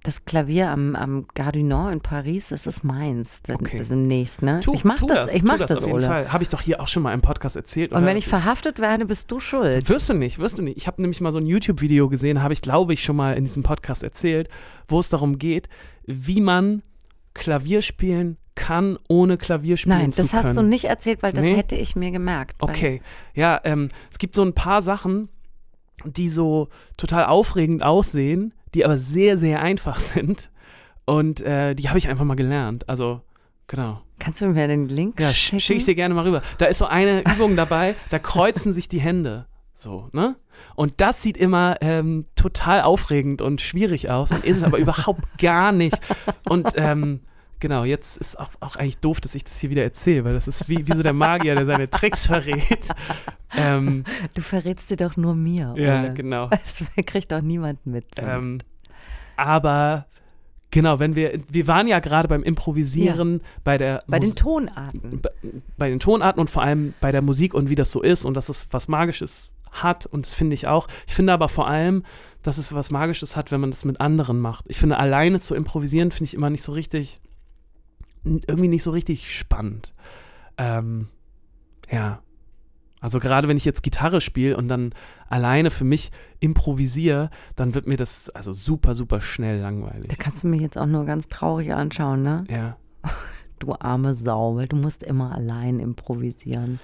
[0.03, 3.41] das Klavier am, am Gare du Nord in Paris, das ist meins.
[3.43, 3.77] Das, Okay.
[3.77, 4.59] das demnächst, ne?
[4.61, 6.05] tu, ich mach das, das, ich mach das, das, auf jeden Ole.
[6.07, 6.33] Fall.
[6.33, 7.91] Habe ich doch hier auch schon mal im Podcast erzählt.
[7.91, 9.87] Und wenn ich verhaftet werde, bist du schuld.
[9.89, 10.77] Wirst du nicht, wirst du nicht.
[10.77, 13.43] Ich habe nämlich mal so ein YouTube-Video gesehen, habe ich, glaube ich, schon mal in
[13.43, 14.49] diesem Podcast erzählt,
[14.87, 15.69] wo es darum geht,
[16.05, 16.81] wie man
[17.33, 20.43] Klavier spielen kann, ohne Klavier spielen Nein, zu das können.
[20.43, 21.55] hast du nicht erzählt, weil das Nee?
[21.55, 22.55] hätte ich mir gemerkt.
[22.59, 23.01] Okay,
[23.33, 25.29] ja, ähm, es gibt so ein paar Sachen,
[26.05, 30.49] die so total aufregend aussehen, die aber sehr, sehr einfach sind.
[31.05, 32.87] Und äh, die habe ich einfach mal gelernt.
[32.87, 33.21] Also,
[33.67, 34.01] genau.
[34.19, 35.59] Kannst du mir den Link Ja, schicken?
[35.59, 36.41] schicke ich dir gerne mal rüber.
[36.57, 39.47] Da ist so eine Übung dabei, da kreuzen sich die Hände.
[39.75, 40.37] So, ne?
[40.75, 45.23] Und das sieht immer ähm, total aufregend und schwierig aus und ist es aber überhaupt
[45.39, 45.97] gar nicht.
[46.47, 47.19] Und ähm,
[47.63, 50.47] genau, jetzt ist auch, auch eigentlich doof, dass ich das hier wieder erzähle, weil das
[50.47, 52.87] ist wie, wie so der Magier, der seine Tricks verrät.
[53.57, 54.03] Ähm,
[54.35, 55.73] Du verrätst dir doch nur mir.
[55.77, 56.13] ja, Ole.
[56.13, 56.49] genau.
[56.49, 58.05] Das kriegt doch niemand mit.
[58.17, 58.59] Ähm,
[59.37, 60.05] aber
[60.71, 65.21] genau, wenn wir, wir waren ja gerade beim Improvisieren bei der Bei den Mus- Tonarten.
[65.21, 65.31] bei-
[65.77, 68.33] bei den Tonarten und vor allem bei der Musik und wie das so ist und
[68.35, 70.87] dass es was Magisches hat und das finde ich auch.
[71.07, 72.03] Ich finde aber vor allem,
[72.43, 74.65] dass es was Magisches hat, wenn man das mit anderen macht.
[74.67, 77.21] Ich finde, alleine zu improvisieren finde ich immer nicht so richtig,
[78.23, 79.93] irgendwie nicht so richtig spannend.
[80.57, 81.07] Ähm,
[81.91, 82.21] ja.
[83.01, 84.93] Also gerade wenn ich jetzt Gitarre spiele und dann
[85.27, 90.07] alleine für mich improvisiere, dann wird mir das also super, super schnell langweilig.
[90.07, 92.45] Da kannst du mich jetzt auch nur ganz traurig anschauen, ne?
[92.49, 92.77] Ja.
[93.59, 96.81] Du arme Sau, weil du musst immer allein improvisieren.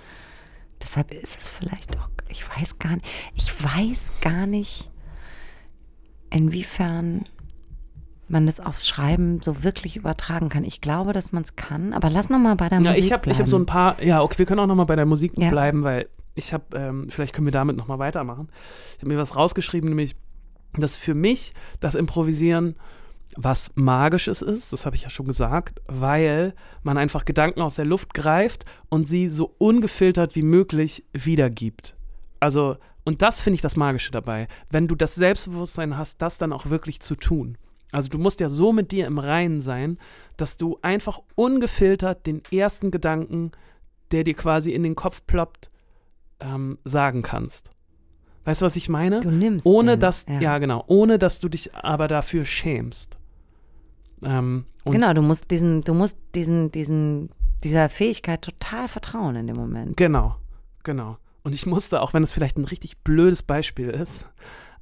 [0.81, 4.89] Deshalb ist es vielleicht auch, ich weiß gar nicht, ich weiß gar nicht,
[6.29, 7.25] inwiefern
[8.29, 10.63] man das aufs Schreiben so wirklich übertragen kann.
[10.63, 13.11] Ich glaube, dass man es kann, aber lass noch mal bei der Ja, Musik ich
[13.11, 13.49] habe ich hab bleiben.
[13.49, 15.49] so ein paar, ja, okay, wir können auch noch mal bei der Musik Ja.
[15.49, 18.49] bleiben, weil ich habe, ähm, vielleicht können wir damit noch mal weitermachen.
[18.95, 20.15] Ich habe mir was rausgeschrieben, nämlich,
[20.73, 22.75] dass für mich das Improvisieren
[23.37, 27.85] was Magisches ist, das habe ich ja schon gesagt, weil man einfach Gedanken aus der
[27.85, 31.95] Luft greift und sie so ungefiltert wie möglich wiedergibt.
[32.39, 36.51] Also, und das finde ich das Magische dabei, wenn du das Selbstbewusstsein hast, das dann
[36.51, 37.57] auch wirklich zu tun.
[37.91, 39.97] Also du musst ja so mit dir im Reinen sein,
[40.37, 43.51] dass du einfach ungefiltert den ersten Gedanken,
[44.11, 45.69] der dir quasi in den Kopf ploppt,
[46.39, 47.71] ähm, sagen kannst.
[48.45, 49.19] Weißt du, was ich meine?
[49.19, 50.57] Du nimmst ohne den, dass, ja.
[50.57, 53.17] genau, ohne dass du dich aber dafür schämst.
[54.23, 57.29] Ähm, Genau, du musst diesen, du musst diesen, diesen,
[57.63, 59.97] dieser Fähigkeit total vertrauen in dem Moment.
[59.97, 60.35] Genau,
[60.83, 61.17] genau.
[61.43, 64.25] Und ich musste, auch wenn es vielleicht ein richtig blödes Beispiel ist,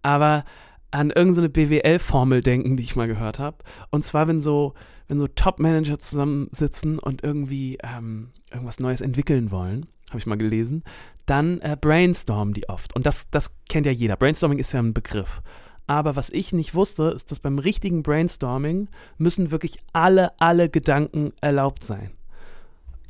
[0.01, 0.45] aber
[0.91, 3.57] an irgendeine BWL-Formel denken, die ich mal gehört habe.
[3.89, 4.73] Und zwar, wenn so,
[5.07, 10.83] wenn so Top-Manager zusammensitzen und irgendwie ähm, irgendwas Neues entwickeln wollen, habe ich mal gelesen,
[11.25, 12.95] dann äh, brainstormen die oft.
[12.95, 14.15] Und das, das kennt ja jeder.
[14.15, 15.41] Brainstorming ist ja ein Begriff.
[15.87, 21.33] Aber was ich nicht wusste, ist, dass beim richtigen Brainstorming müssen wirklich alle, alle Gedanken
[21.41, 22.11] erlaubt sein.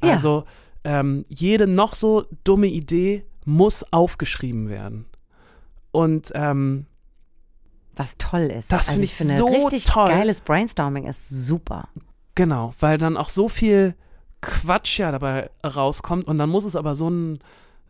[0.03, 0.13] Ja.
[0.13, 0.45] Also
[0.83, 5.05] ähm, jede noch so dumme Idee muss aufgeschrieben werden.
[5.91, 6.85] Und ähm,
[7.97, 8.71] Was toll ist.
[8.71, 10.07] Das also ich finde, so richtig toll.
[10.07, 11.89] geiles Brainstorming ist super.
[12.35, 13.95] genau, weil dann auch so viel
[14.41, 17.39] Quatsch ja dabei rauskommt und dann muss es aber so ein,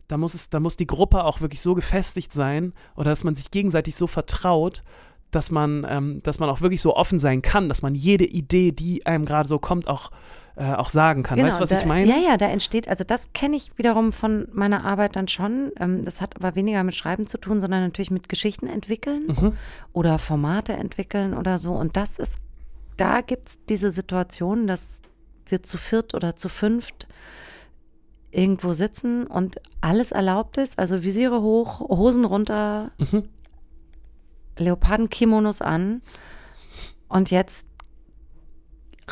[0.08, 3.34] da muss es, da muss die Gruppe auch wirklich so gefestigt sein oder dass man
[3.34, 4.82] sich gegenseitig so vertraut,
[5.30, 8.72] dass man, ähm, dass man auch wirklich so offen sein kann, dass man jede Idee,
[8.72, 10.10] die einem gerade so kommt, auch,
[10.56, 11.38] äh, auch sagen kann.
[11.40, 12.08] weißt du, was Genau, da, ich meine?
[12.08, 15.70] Ja, ja, da entsteht, also das kenne ich wiederum von meiner Arbeit dann schon.
[15.78, 19.52] Ähm, das hat aber weniger mit Schreiben zu tun, sondern natürlich mit Geschichten entwickeln Mhm.
[19.92, 21.72] oder Formate entwickeln oder so.
[21.72, 22.36] Und das ist,
[22.96, 25.02] da gibt es diese Situation, dass
[25.46, 27.06] wir zu viert oder zu fünft
[28.30, 33.24] irgendwo sitzen und alles erlaubt ist, also Visiere hoch, Hosen runter, Mhm.
[34.58, 36.02] Leopardenkimonos an
[37.08, 37.66] und jetzt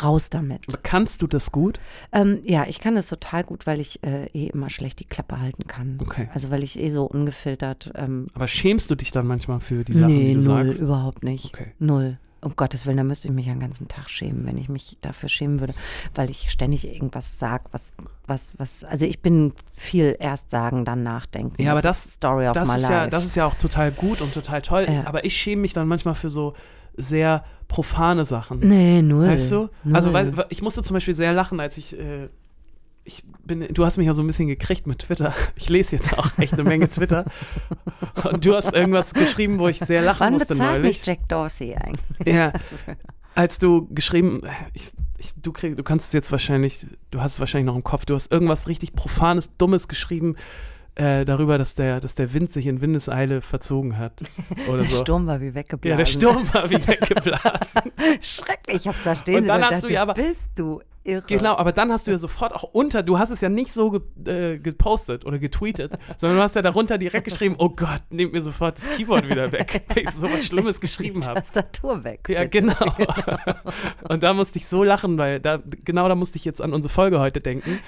[0.03, 0.63] raus damit.
[0.69, 1.81] Aber kannst du das gut?
[2.13, 5.41] Ähm, ja, ich kann das total gut, weil ich äh, eh immer schlecht die Klappe
[5.41, 5.99] halten kann.
[6.01, 6.29] Okay.
[6.35, 7.93] Also weil ich eh so ungefiltert.
[7.95, 10.83] Ähm, Aber schämst du dich dann manchmal für die Sachen, nee, die du null, sagst?
[10.83, 11.47] überhaupt nicht.
[11.47, 11.73] Okay.
[11.79, 12.19] Null.
[12.43, 15.29] Um Gottes Willen, da müsste ich mich den ganzen Tag schämen, wenn ich mich dafür
[15.29, 15.75] schämen würde,
[16.15, 17.93] weil ich ständig irgendwas sag, was,
[18.27, 18.85] was, was.
[18.85, 21.61] Also ich bin viel erst sagen, dann nachdenken.
[21.61, 22.93] Ja, aber ist das, Story of das my ist life.
[22.93, 24.87] ja, das ist ja auch total gut und total toll.
[24.89, 25.07] Ja.
[25.07, 26.55] Aber ich schäme mich dann manchmal für so
[26.97, 28.61] sehr profane Sachen.
[28.61, 29.29] nee, null.
[29.29, 29.69] Weißt du?
[29.85, 29.97] Null.
[29.97, 32.29] Also, weil ich musste zum Beispiel sehr lachen, als ich, äh,
[33.07, 35.33] ich bin, du hast mich ja so ein bisschen gekriegt mit Twitter.
[35.57, 37.25] Ich lese jetzt auch echt eine Menge Twitter.
[38.25, 40.99] Und du hast irgendwas geschrieben, wo ich sehr lachen Wann musste bezahlt neulich.
[40.99, 42.01] mich Jack Dorsey eigentlich?
[42.35, 42.53] Ja,
[43.35, 44.43] als du geschrieben,
[44.75, 47.85] ich, ich, du, krieg, du kannst es jetzt wahrscheinlich, du hast es wahrscheinlich noch im
[47.85, 50.37] Kopf, du hast irgendwas richtig Profanes, Dummes geschrieben
[50.95, 54.23] äh, darüber, dass der, dass der Wind sich in Windeseile verzogen hat.
[54.69, 55.03] Oder Der so.
[55.03, 55.91] Sturm war wie weggeblasen.
[55.91, 57.93] ja, der Sturm war wie weggeblasen.
[58.23, 61.23] Schrecklich, ich hab's da stehen Und dann hast du ja aber- bist du irre.
[61.27, 63.91] Genau, aber dann hast du ja sofort auch unter, du hast es ja nicht so
[63.91, 68.33] ge, äh, gepostet oder getweetet, sondern du hast ja darunter direkt geschrieben, oh Gott, nehmt
[68.33, 71.41] mir sofort das Keyboard wieder weg, weil ich so was Schlimmes geschrieben habe.
[71.41, 72.27] Tastatur weg.
[72.29, 72.51] Ja, bitte.
[72.51, 72.75] genau.
[74.09, 76.93] Und da musste ich so lachen, weil da, genau da musste ich jetzt an unsere
[76.93, 77.79] Folge heute denken.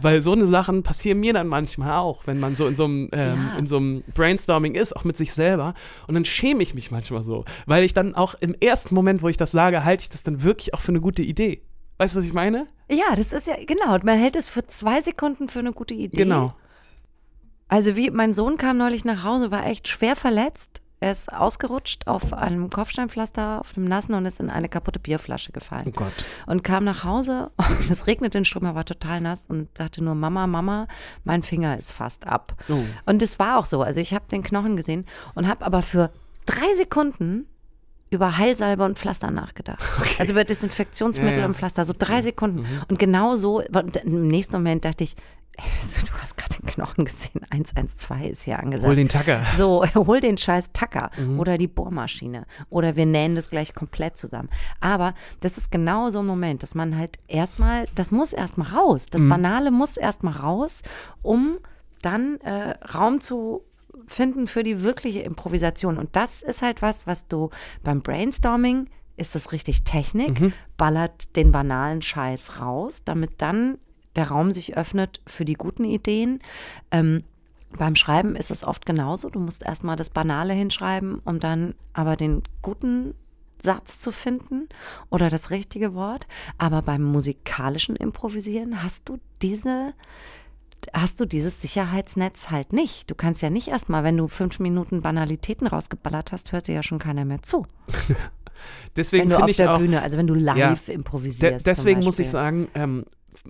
[0.00, 3.08] Weil so eine Sachen passieren mir dann manchmal auch, wenn man so in so einem,
[3.12, 3.58] ähm, Ja.
[3.58, 5.74] in so einem Brainstorming ist, auch mit sich selber.
[6.06, 7.44] Und dann schäme ich mich manchmal so.
[7.66, 10.42] Weil ich dann auch im ersten Moment, wo ich das sage, halte ich das dann
[10.42, 11.62] wirklich auch für eine gute Idee.
[11.98, 12.66] Weißt du, was ich meine?
[12.90, 13.96] Ja, das ist ja, genau.
[14.02, 16.16] Man hält es für zwei Sekunden für eine gute Idee.
[16.16, 16.54] Genau.
[17.68, 20.80] Also wie, mein Sohn kam neulich nach Hause, war echt schwer verletzt.
[21.00, 25.50] Er ist ausgerutscht auf einem Kopfsteinpflaster, auf dem Nassen und ist in eine kaputte Bierflasche
[25.50, 25.92] Oh gefallen.
[25.92, 26.24] Gott.
[26.46, 30.02] Und kam nach Hause und es regnete in Strömen, er war total nass und sagte
[30.02, 30.88] nur, Mama, Mama,
[31.24, 32.54] mein Finger ist fast ab.
[32.68, 32.82] Oh.
[33.06, 33.82] Und es war auch so.
[33.82, 35.04] Also ich habe den Knochen gesehen
[35.34, 36.10] und habe aber für
[36.46, 37.46] drei Sekunden
[38.14, 39.82] über Heilsalbe und Pflaster nachgedacht.
[40.18, 41.46] Also über Desinfektionsmittel Ja, ja.
[41.46, 42.66] und Pflaster, so drei Sekunden.
[42.88, 45.16] Und genau so, und im nächsten Moment dachte ich,
[45.56, 45.64] ey,
[46.06, 48.86] du hast gerade den Knochen gesehen, 112 ist hier angesagt.
[48.86, 49.42] Hol den Tacker.
[49.56, 54.48] So, hol den scheiß Tacker oder die Bohrmaschine oder wir nähen das gleich komplett zusammen.
[54.80, 59.06] Aber das ist genau so ein Moment, dass man halt erstmal, das muss erstmal raus.
[59.10, 60.82] Das Banale muss erstmal raus,
[61.22, 61.58] um
[62.02, 63.62] dann äh, Raum zu
[64.06, 65.98] finden für die wirkliche Improvisation.
[65.98, 67.50] Und das ist halt was, was du
[67.82, 73.78] beim Brainstorming ist das richtig Technik, ballert den banalen Scheiß raus, damit dann
[74.16, 76.40] der Raum sich öffnet für die guten Ideen.
[76.90, 77.24] Ähm,
[77.76, 79.30] beim Schreiben ist es oft genauso.
[79.30, 83.14] Du musst erstmal das Banale hinschreiben, um dann aber den guten
[83.58, 84.68] Satz zu finden
[85.10, 86.26] oder das richtige Wort.
[86.58, 89.94] Aber beim musikalischen Improvisieren hast du diese,
[90.92, 93.10] hast du dieses Sicherheitsnetz halt nicht.
[93.10, 96.82] Du kannst ja nicht erstmal, wenn du fünf Minuten Banalitäten rausgeballert hast, hört dir ja
[96.82, 97.66] schon keiner mehr zu.
[98.96, 100.74] Deswegen finde ich der auch, Bühne, also wenn du live Ja.
[100.74, 101.66] De improvisierst.
[101.66, 103.04] deswegen zum muss ich sagen, ähm,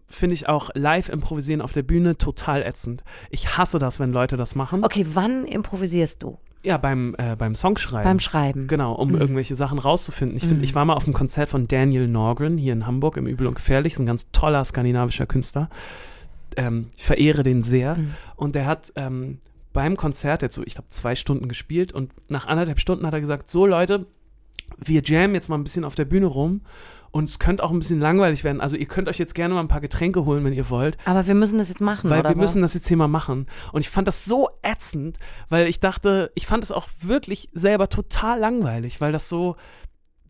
[0.08, 3.04] finde ich auch live improvisieren auf der Bühne total ätzend.
[3.30, 4.82] Ich hasse das, wenn Leute das machen.
[4.84, 6.38] Okay, wann improvisierst du?
[6.62, 8.04] Ja, beim, äh, beim Songschreiben.
[8.04, 8.66] Beim Schreiben.
[8.66, 9.16] Genau, um Mhm.
[9.20, 10.36] irgendwelche Sachen rauszufinden.
[10.38, 13.26] Ich, find, ich war mal auf einem Konzert von Daniel Norgren hier in Hamburg im
[13.26, 13.92] Übel und Gefährlich.
[13.92, 15.68] Ist ein ganz toller skandinavischer Künstler.
[16.56, 17.96] Ähm, ich verehre den sehr.
[17.96, 18.14] Mhm.
[18.36, 19.38] Und der hat ähm,
[19.72, 23.20] beim Konzert jetzt so, ich glaube, zwei Stunden gespielt und nach anderthalb Stunden hat er
[23.20, 24.06] gesagt, so Leute,
[24.78, 26.62] wir jammen jetzt mal ein bisschen auf der Bühne rum
[27.10, 28.60] und es könnte auch ein bisschen langweilig werden.
[28.60, 30.96] Also ihr könnt euch jetzt gerne mal ein paar Getränke holen, wenn ihr wollt.
[31.04, 32.36] Aber wir müssen das jetzt machen, Weil wir was?
[32.36, 33.46] müssen das jetzt hier mal machen.
[33.72, 37.88] Und ich fand das so ätzend, weil ich dachte, ich fand es auch wirklich selber
[37.88, 39.56] total langweilig, weil das so,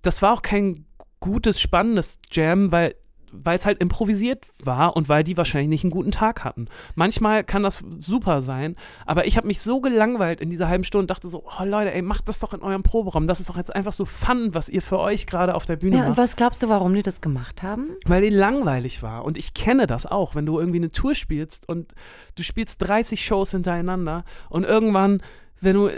[0.03, 0.85] das war auch kein
[1.21, 2.95] gutes, spannendes Jam, weil
[3.43, 6.69] weil es halt improvisiert war und weil die wahrscheinlich nicht einen guten Tag hatten.
[6.95, 11.03] Manchmal kann das super sein, aber ich habe mich so gelangweilt in dieser halben Stunde
[11.05, 13.27] und dachte so, oh Leute, ey, macht das doch in eurem Proberaum.
[13.27, 15.97] Das ist doch jetzt einfach so Fun, was ihr für euch gerade auf der Bühne
[15.97, 16.19] Ja, und macht.
[16.19, 17.89] was glaubst du, warum die das gemacht haben?
[18.07, 19.25] Weil die langweilig war.
[19.25, 21.93] Und ich kenne das auch, wenn du irgendwie eine Tour spielst und
[22.37, 25.23] du spielst 30 Shows hintereinander und irgendwann,
[25.61, 25.93] wenn du äh,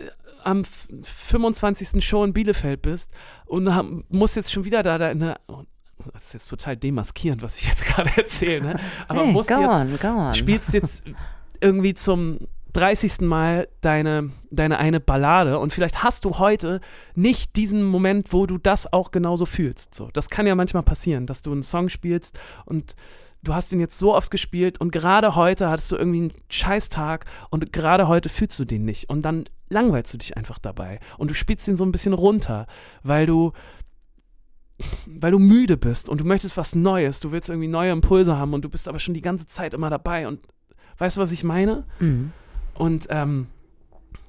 [0.44, 2.04] am f- 25.
[2.04, 3.10] Show in Bielefeld bist
[3.46, 3.68] und
[4.10, 5.36] musst jetzt schon wieder da deine.
[5.48, 5.62] Oh,
[6.12, 8.80] das ist jetzt total demaskierend, was ich jetzt gerade erzähle, ne?
[9.08, 10.34] Aber hey, musst go jetzt on, go on.
[10.34, 11.04] spielst jetzt
[11.60, 12.38] irgendwie zum
[12.76, 13.22] 30.
[13.22, 16.80] Mal deine, deine eine Ballade und vielleicht hast du heute
[17.14, 19.94] nicht diesen Moment, wo du das auch genauso fühlst.
[19.94, 22.94] So, das kann ja manchmal passieren, dass du einen Song spielst und
[23.42, 27.24] du hast ihn jetzt so oft gespielt und gerade heute hattest du irgendwie einen Scheißtag
[27.48, 31.30] und gerade heute fühlst du den nicht und dann langweilst du dich einfach dabei und
[31.30, 32.66] du spielst ihn so ein bisschen runter,
[33.02, 33.52] weil du
[35.06, 38.52] weil du müde bist und du möchtest was Neues, du willst irgendwie neue Impulse haben
[38.52, 40.40] und du bist aber schon die ganze Zeit immer dabei und
[40.98, 41.84] weißt du, was ich meine?
[42.00, 42.32] Mhm.
[42.74, 43.46] Und ähm,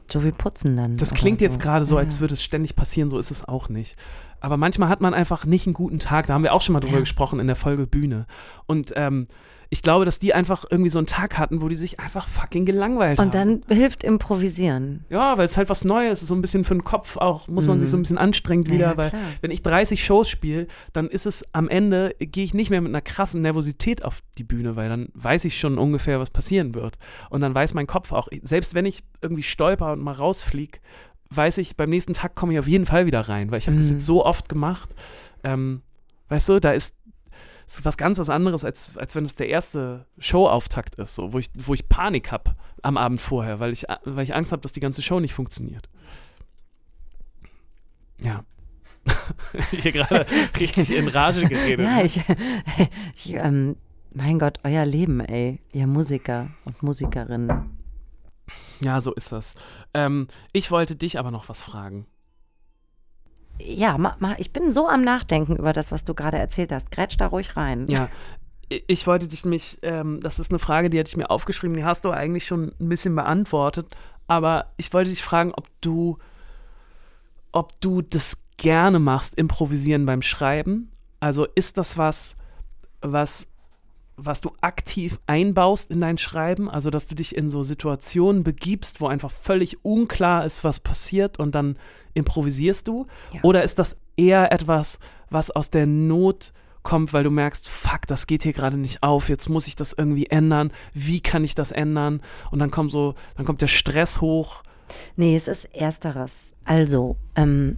[0.09, 0.95] So wie putzen dann.
[0.97, 1.45] das klingt so.
[1.45, 3.97] jetzt gerade so, als würde es ständig passieren, so ist es auch nicht.
[4.39, 6.79] Aber manchmal hat man einfach nicht einen guten Tag, da haben wir auch schon mal
[6.79, 6.99] drüber Ja.
[7.01, 8.25] gesprochen in der Folge Bühne.
[8.67, 9.27] Und ähm,
[9.69, 12.65] ich glaube, dass die einfach irgendwie so einen Tag hatten, wo die sich einfach fucking
[12.65, 13.61] gelangweilt Und haben.
[13.67, 15.05] dann hilft improvisieren.
[15.09, 17.67] Ja, weil es halt was Neues ist, so ein bisschen für den Kopf auch, muss
[17.67, 17.81] man Mhm.
[17.81, 19.21] sich so ein bisschen anstrengend wieder, ja, weil klar.
[19.41, 22.89] wenn ich 30 Shows spiele, dann ist es am Ende, gehe ich nicht mehr mit
[22.91, 26.97] einer krassen Nervosität auf die Bühne, weil dann weiß ich schon ungefähr, was passieren wird.
[27.29, 30.79] Und dann weiß mein Kopf auch, selbst wenn ich irgendwie stolper und mal rausfliege,
[31.29, 33.75] weiß ich, beim nächsten Tag komme ich auf jeden Fall wieder rein, weil ich habe
[33.77, 33.93] das Mhm.
[33.93, 34.89] jetzt so oft gemacht.
[35.43, 35.81] Ähm,
[36.29, 36.93] weißt du, da ist,
[37.67, 41.39] ist was ganz was anderes, als, als wenn es der erste Showauftakt ist, so, wo,
[41.39, 44.71] ich, wo ich Panik habe am Abend vorher, weil ich, weil ich Angst habe, dass
[44.71, 45.89] die ganze Show nicht funktioniert.
[48.21, 48.43] Ja.
[49.71, 50.25] Hier gerade
[50.59, 51.85] richtig in Rage geredet.
[51.85, 52.05] Ja, ne?
[52.05, 52.21] ich,
[53.15, 53.75] ich ähm,
[54.13, 57.77] mein Gott, euer Leben, ey, ihr Musiker und Musikerinnen.
[58.79, 59.55] ja, so ist das.
[59.93, 62.07] Ähm, ich wollte dich aber noch was fragen.
[63.59, 66.91] Ja, ma, ma, ich bin so am Nachdenken über das, was du gerade erzählt hast.
[66.91, 67.85] Grätsch da ruhig rein.
[67.87, 68.09] Ja,
[68.69, 71.85] ich wollte dich nämlich, ähm, das ist eine Frage, die hatte ich mir aufgeschrieben, die
[71.85, 73.95] hast du eigentlich schon ein bisschen beantwortet,
[74.27, 76.17] aber ich wollte dich fragen, ob du,
[77.51, 80.91] ob du das gerne machst, improvisieren beim Schreiben.
[81.19, 82.35] Also ist das was,
[83.01, 83.47] was,
[84.17, 86.69] was du aktiv einbaust in dein Schreiben?
[86.69, 91.39] Also dass du dich in so Situationen begibst, wo einfach völlig unklar ist, was passiert
[91.39, 91.77] und dann
[92.15, 93.05] improvisierst du?
[93.31, 93.41] Ja.
[93.43, 94.97] Oder ist das eher etwas,
[95.29, 96.51] was aus der Not
[96.81, 99.93] kommt, weil du merkst, fuck, das geht hier gerade nicht auf, jetzt muss ich das
[99.93, 102.21] irgendwie ändern, wie kann ich das ändern?
[102.49, 104.63] Und dann kommt so, dann kommt der Stress hoch.
[105.15, 106.53] Nee, es ist Ersteres.
[106.63, 107.77] Also, ähm,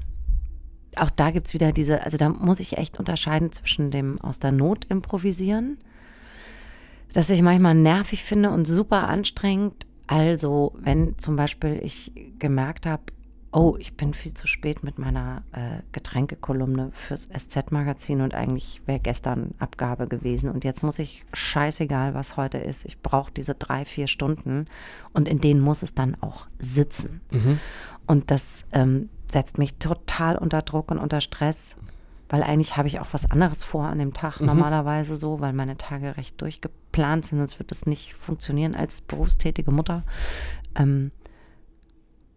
[0.95, 4.39] auch da gibt es wieder diese, also da muss ich echt unterscheiden zwischen dem aus
[4.39, 5.80] der Not improvisieren,
[7.13, 9.86] das ich manchmal nervig finde und super anstrengend.
[10.08, 13.04] Also, wenn zum Beispiel ich gemerkt habe,
[13.52, 19.00] oh, ich bin viel zu spät mit meiner äh, Getränkekolumne fürs SZ-Magazin und eigentlich wäre
[19.00, 23.86] gestern Abgabe gewesen und jetzt muss ich, scheißegal was heute ist, ich brauche diese drei,
[23.86, 24.65] vier Stunden
[25.13, 27.22] und in denen muss es dann auch sitzen.
[28.06, 31.76] Und das ähm, setzt mich total unter Druck und unter Stress,
[32.30, 35.78] weil eigentlich habe ich auch was anderes vor an dem Tag normalerweise so, weil meine
[35.78, 40.04] Tage recht durchgeplant sind, sonst wird das nicht funktionieren als berufstätige Mutter.
[40.76, 41.12] Ähm,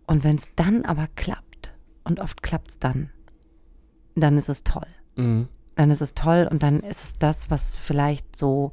[0.06, 1.72] und wenn es dann aber klappt,
[2.04, 3.10] und oft klappt es dann,
[4.14, 4.88] dann ist es toll.
[5.16, 5.48] Mhm.
[5.76, 8.72] Dann ist es toll und dann ist es das, was vielleicht so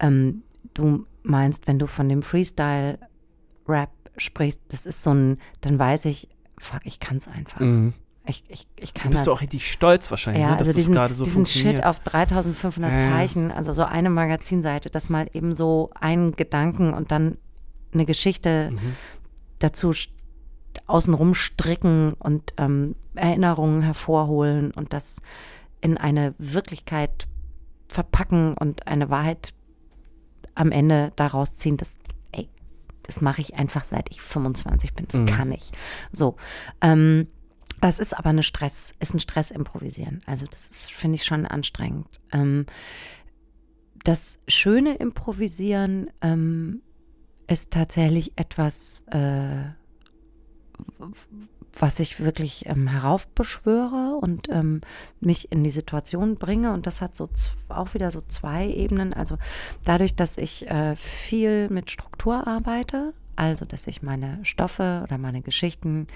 [0.00, 0.42] ähm,
[0.74, 6.28] du meinst, wenn du von dem Freestyle-Rap sprichst, das ist so ein, dann weiß ich,
[6.58, 7.60] fuck, ich kann es einfach.
[7.60, 7.94] Mhm.
[8.28, 9.24] Ich, ich, ich Da kann bist das.
[9.26, 11.76] du auch richtig stolz wahrscheinlich, ja, ne, dass also das diesen, gerade so diesen funktioniert.
[11.76, 12.98] Shit auf 3500 Ja.
[12.98, 17.38] Zeichen, also so eine Magazinseite, das mal eben so einen Gedanken und dann
[17.92, 18.96] eine Geschichte Mhm.
[19.60, 19.92] dazu
[20.86, 25.16] außenrum stricken und ähm, Erinnerungen hervorholen und das
[25.80, 27.26] in eine Wirklichkeit
[27.88, 29.52] verpacken und eine Wahrheit
[30.54, 31.96] am Ende daraus ziehen, das,
[32.32, 32.48] ey,
[33.04, 35.06] das mache ich einfach seit ich 25 bin.
[35.08, 35.26] Das Mhm.
[35.26, 35.70] kann ich.
[36.12, 36.36] So.
[36.80, 37.28] Ähm,
[37.80, 40.20] das ist aber eine Stress, ist ein Stress improvisieren.
[40.26, 42.08] Also das finde ich, schon anstrengend.
[42.32, 42.66] Ähm,
[44.04, 46.82] das schöne Improvisieren ähm,
[47.48, 49.64] ist tatsächlich etwas, äh,
[51.78, 54.80] was ich wirklich ähm, heraufbeschwöre und ähm,
[55.20, 56.72] mich in die Situation bringe.
[56.72, 57.28] Und das hat so
[57.68, 59.12] auch wieder so zwei Ebenen.
[59.12, 59.38] Also
[59.84, 65.42] dadurch, dass ich äh, viel mit Struktur arbeite, also dass ich meine Stoffe oder meine
[65.42, 66.06] Geschichten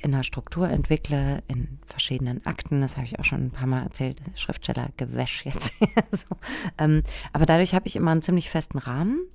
[0.00, 2.80] in der Struktur entwickle, in verschiedenen Akten.
[2.80, 4.20] Das habe ich auch schon ein paar Mal erzählt.
[4.34, 5.72] Schriftstellergewäsch jetzt.
[6.12, 6.36] so.
[6.78, 9.26] ähm, aber dadurch habe ich immer einen ziemlich festen Rahmen,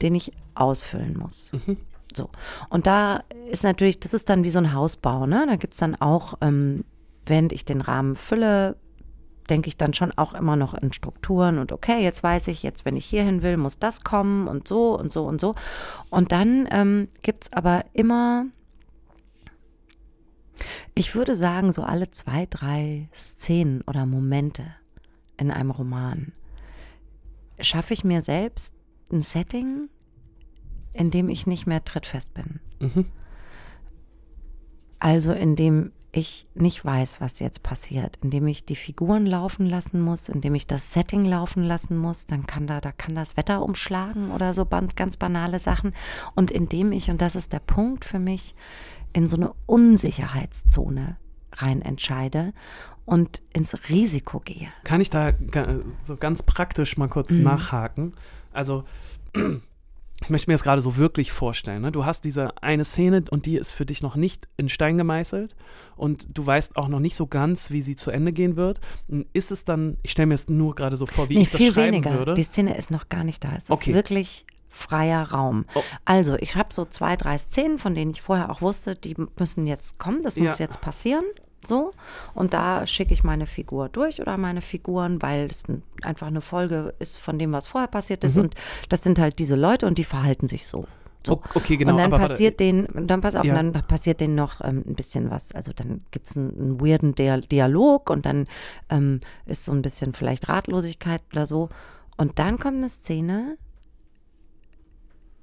[0.00, 1.52] den ich ausfüllen muss.
[1.52, 1.76] Mhm.
[2.16, 2.30] So.
[2.70, 5.44] Und da ist natürlich, das ist dann wie so ein Hausbau, ne?
[5.46, 6.84] Da gibt es dann auch, ähm,
[7.26, 8.76] während ich den Rahmen fülle,
[9.50, 12.84] denke ich dann schon auch immer noch in Strukturen und okay, jetzt weiß ich, jetzt,
[12.84, 15.54] wenn ich hierhin will, muss das kommen und so und so und so.
[16.10, 18.46] Und dann ähm, gibt es aber immer,
[20.98, 24.64] ich würde sagen, so alle zwei, drei Szenen oder Momente
[25.36, 26.32] in einem Roman
[27.60, 28.74] schaffe ich mir selbst
[29.12, 29.88] ein Setting,
[30.92, 32.58] in dem ich nicht mehr trittfest bin.
[32.80, 33.04] Mhm.
[34.98, 40.00] Also in dem ich nicht weiß, was jetzt passiert, indem ich die Figuren laufen lassen
[40.00, 43.62] muss, indem ich das Setting laufen lassen muss, dann kann da, da kann das Wetter
[43.62, 45.94] umschlagen oder so ganz, ganz banale Sachen.
[46.34, 48.56] Und indem ich, und das ist der Punkt für mich,
[49.12, 51.16] in so eine Unsicherheitszone
[51.52, 52.52] rein entscheide
[53.04, 54.68] und ins Risiko gehe.
[54.84, 55.32] Kann ich da
[56.02, 57.42] so ganz praktisch mal kurz mhm.
[57.42, 58.14] nachhaken?
[58.52, 58.84] Also
[60.22, 61.82] ich möchte mir das gerade so wirklich vorstellen.
[61.82, 61.92] Ne?
[61.92, 65.54] Du hast diese eine Szene und die ist für dich noch nicht in Stein gemeißelt
[65.96, 68.80] und du weißt auch noch nicht so ganz, wie sie zu Ende gehen wird.
[69.32, 71.62] Ist es dann, ich stelle mir es nur gerade so vor, wie nee, ich das
[71.62, 72.18] schreiben weniger.
[72.18, 72.34] würde.
[72.34, 73.54] Die Szene ist noch gar nicht da.
[73.56, 73.90] Es okay.
[73.90, 74.44] ist wirklich
[74.78, 75.64] freier Raum.
[75.74, 75.82] Oh.
[76.04, 79.66] Also, ich habe so zwei, drei Szenen, von denen ich vorher auch wusste, die müssen
[79.66, 80.64] jetzt kommen, das muss ja.
[80.66, 81.24] jetzt passieren.
[81.64, 81.90] So,
[82.34, 85.64] und da schicke ich meine Figur durch oder meine Figuren, weil es
[86.02, 88.36] einfach eine Folge ist von dem, was vorher passiert ist.
[88.36, 88.42] Mhm.
[88.42, 88.54] Und
[88.88, 90.86] das sind halt diese Leute und die verhalten sich so.
[91.26, 91.42] So.
[91.54, 91.92] Okay, genau.
[91.92, 93.54] Und dann passiert denen, dann pass auf, ja.
[93.54, 95.52] dann passiert denen noch ähm, ein bisschen was.
[95.52, 98.46] Also dann gibt es einen, einen weirden Dialog und dann
[98.88, 101.70] ähm, ist so ein bisschen vielleicht Ratlosigkeit oder so.
[102.16, 103.58] Und dann kommt eine Szene,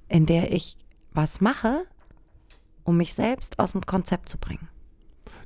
[0.08, 0.76] in der ich
[1.12, 1.84] was mache,
[2.84, 4.68] um mich selbst aus dem Konzept zu bringen.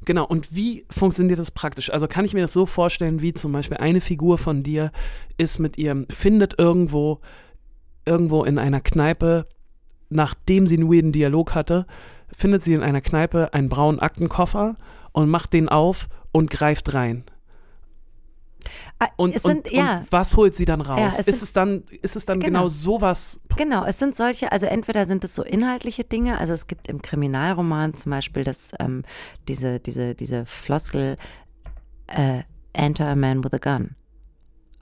[0.04, 1.90] Genau, und wie funktioniert das praktisch?
[1.90, 4.92] Also kann ich mir das so vorstellen, wie zum Beispiel eine Figur von dir
[5.36, 7.20] ist mit ihrem, findet irgendwo,
[8.06, 9.46] irgendwo in einer Kneipe,
[10.08, 11.86] nachdem sie einen weirden Dialog hatte,
[12.32, 14.76] findet sie in einer Kneipe einen braunen Aktenkoffer
[15.12, 17.24] und macht den auf und greift rein.
[19.02, 19.98] Ah, und, sind, und, ja.
[19.98, 20.98] und, was holt sie dann raus?
[21.00, 22.60] Ja, es ist, sind, es dann, ist es dann genau.
[22.60, 23.40] genau sowas?
[23.56, 27.00] Genau, es sind solche, also entweder sind es so inhaltliche Dinge, also es gibt im
[27.00, 29.04] Kriminalroman zum Beispiel das, ähm,
[29.48, 31.16] diese, diese, diese Floskel
[32.08, 32.42] äh,
[32.74, 33.96] Enter a man with a gun.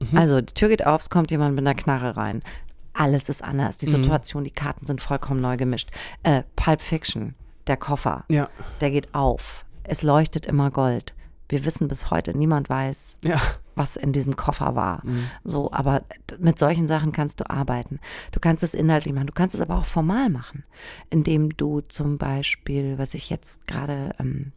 [0.01, 0.19] Mhm.
[0.19, 2.43] Also die Tür geht auf, es kommt jemand mit einer Knarre rein.
[2.95, 3.79] Alles ist anders.
[3.79, 4.03] Die mhm.
[4.03, 4.47] Situation, mhm.
[4.47, 5.91] die Karten sind vollkommen neu gemischt.
[6.25, 7.37] Äh, Pulp Fiction,
[7.69, 8.49] der Koffer, ja.
[8.81, 9.65] der geht auf.
[9.85, 11.15] Es leuchtet immer Gold
[11.49, 13.41] wir wissen bis heute, niemand weiß, ja.
[13.79, 15.05] Was in diesem Koffer war.
[15.05, 15.31] Mhm.
[15.45, 16.03] So, aber
[16.39, 18.01] mit solchen Sachen kannst du arbeiten.
[18.33, 20.65] Du kannst es inhaltlich machen, du kannst es aber auch formal machen,
[21.11, 24.53] indem du zum Beispiel, was ich jetzt gerade, ähm,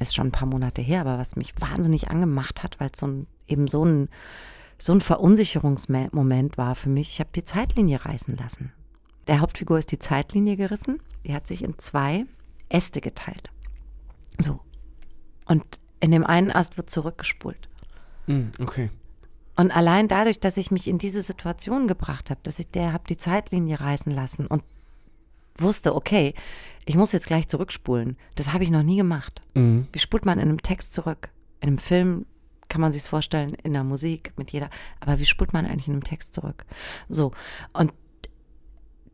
[0.00, 3.06] ist schon ein paar Monate her, aber was mich wahnsinnig angemacht hat, weil es so
[3.06, 4.08] ein, eben so ein,
[4.78, 7.12] so ein Verunsicherungsmoment war für mich.
[7.12, 8.72] Ich habe die Zeitlinie reißen lassen.
[9.28, 11.00] Der Hauptfigur ist die Zeitlinie gerissen.
[11.24, 12.26] Die hat sich in zwei
[12.68, 13.50] Äste geteilt.
[14.38, 14.60] So.
[15.46, 15.64] Und
[16.00, 17.68] in dem einen Ast wird zurückgespult.
[18.26, 18.90] Mm, okay.
[19.56, 23.04] Und allein dadurch, dass ich mich in diese Situation gebracht habe, dass ich der habe
[23.08, 24.64] die Zeitlinie reißen lassen und
[25.58, 26.34] wusste, okay,
[26.84, 28.16] ich muss jetzt gleich zurückspulen.
[28.34, 29.40] Das habe ich noch nie gemacht.
[29.54, 29.86] Mhm.
[29.92, 31.28] Wie spult man in einem Text zurück?
[31.60, 32.26] In einem Film
[32.68, 34.70] kann man sich vorstellen, in der Musik mit jeder.
[35.00, 36.64] Aber wie spult man eigentlich in einem Text zurück?
[37.08, 37.32] So.
[37.72, 37.92] Und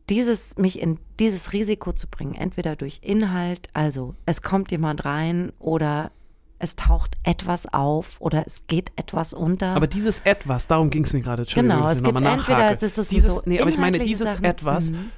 [0.09, 5.53] dieses, mich in dieses Risiko zu bringen, entweder durch Inhalt, also es kommt jemand rein
[5.59, 6.11] oder
[6.61, 9.75] es taucht etwas auf oder es geht etwas unter.
[9.75, 11.45] Aber dieses etwas, darum ging es mir gerade.
[11.45, 14.45] Genau, es gibt entweder es ist es dieses, so Nee, aber ich meine, dieses Sachen.
[14.45, 15.11] etwas, mhm.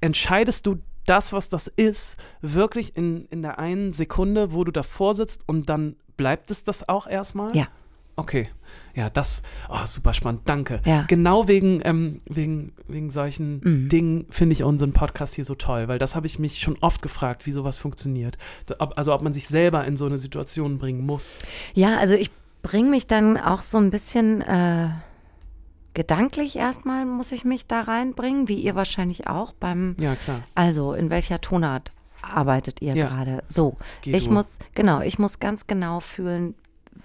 [0.00, 5.14] entscheidest du das, was das ist, wirklich in, in der einen Sekunde, wo du davor
[5.14, 7.56] sitzt und dann bleibt es das auch erstmal?
[7.56, 7.68] Ja.
[8.16, 8.48] Okay,
[8.94, 10.80] ja, das, oh, super spannend, danke.
[10.84, 11.04] Ja.
[11.08, 13.88] Genau wegen, ähm, wegen, wegen solchen mhm.
[13.88, 17.00] Dingen finde ich unseren Podcast hier so toll, weil das habe ich mich schon oft
[17.00, 18.36] gefragt, wie sowas funktioniert.
[18.78, 21.36] Ob, also ob man sich selber in so eine Situation bringen muss.
[21.72, 24.90] Ja, also ich bringe mich dann auch so ein bisschen äh,
[25.94, 30.42] gedanklich erstmal, muss ich mich da reinbringen, wie ihr wahrscheinlich auch beim, ja, klar.
[30.54, 31.92] also in welcher Tonart
[32.22, 33.08] arbeitet ihr ja.
[33.08, 33.42] gerade?
[33.48, 36.54] So, Geht ich muss, genau, ich muss ganz genau fühlen,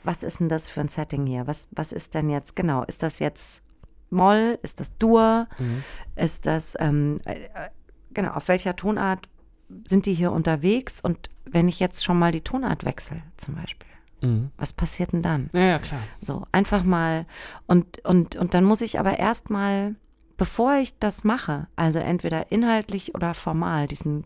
[0.03, 1.47] was ist denn das für ein Setting hier?
[1.47, 3.61] Was, was ist denn jetzt, genau, ist das jetzt
[4.09, 4.57] Moll?
[4.61, 5.47] Ist das Dur?
[5.59, 5.83] Mhm.
[6.15, 7.69] Ist das, ähm, äh, äh,
[8.13, 9.27] genau, auf welcher Tonart
[9.85, 11.01] sind die hier unterwegs?
[11.01, 13.87] Und wenn ich jetzt schon mal die Tonart wechsle, zum Beispiel,
[14.21, 14.49] Mhm.
[14.57, 15.49] was passiert denn dann?
[15.53, 16.01] Ja, ja, klar.
[16.21, 17.25] So, einfach mal.
[17.67, 19.95] Und, und, und dann muss ich aber erstmal,
[20.37, 24.25] bevor ich das mache, also entweder inhaltlich oder formal, diesen,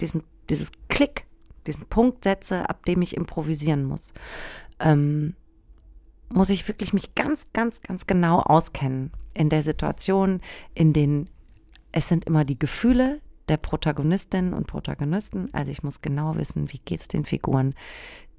[0.00, 1.26] diesen, dieses Klick,
[1.66, 4.14] diesen Punkt setze, ab dem ich improvisieren muss,
[4.80, 5.34] ähm,
[6.32, 10.40] muss ich wirklich mich ganz, ganz, ganz genau auskennen in der Situation,
[10.74, 11.28] in den,
[11.92, 15.52] es sind immer die Gefühle der Protagonistinnen und Protagonisten.
[15.52, 17.74] Also ich muss genau wissen, wie geht's den Figuren.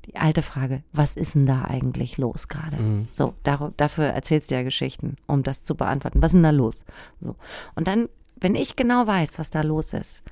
[0.06, 2.78] Die alte Frage, was ist denn da eigentlich los gerade?
[2.78, 3.08] Mhm.
[3.12, 6.22] So, dar dafür erzählst du ja Geschichten, um das zu beantworten.
[6.22, 6.86] Was ist denn da los?
[7.20, 7.36] So.
[7.76, 10.24] Und dann, wenn ich genau weiß, was da los ist,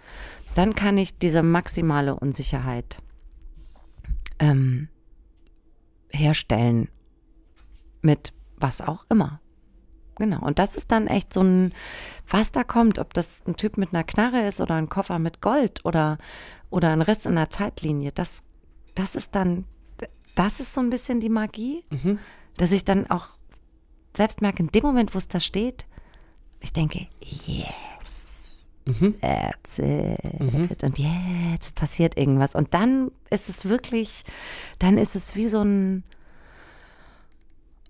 [0.55, 2.97] dann kann ich diese maximale Unsicherheit
[4.39, 4.87] ähm,
[6.11, 6.89] herstellen
[8.01, 9.39] mit was auch immer.
[10.15, 10.41] Genau.
[10.45, 11.71] Und das ist dann echt so ein,
[12.27, 15.41] was da kommt, ob das ein Typ mit einer Knarre ist oder ein Koffer mit
[15.41, 16.17] Gold oder,
[16.69, 18.43] oder ein Riss in der Zeitlinie, das,
[18.95, 19.63] das ist dann,
[20.35, 22.19] das ist so ein bisschen die Magie, Mhm.
[22.57, 23.27] dass ich dann auch
[24.15, 25.85] selbst merke, in dem Moment, wo es da steht,
[26.59, 27.67] ich denke, yes,
[28.89, 29.15] Mhm.
[29.21, 30.39] that's it.
[30.39, 30.69] Mhm.
[30.81, 32.55] Und jetzt passiert irgendwas.
[32.55, 34.23] Und dann ist es wirklich,
[34.79, 36.03] dann ist es wie so ein,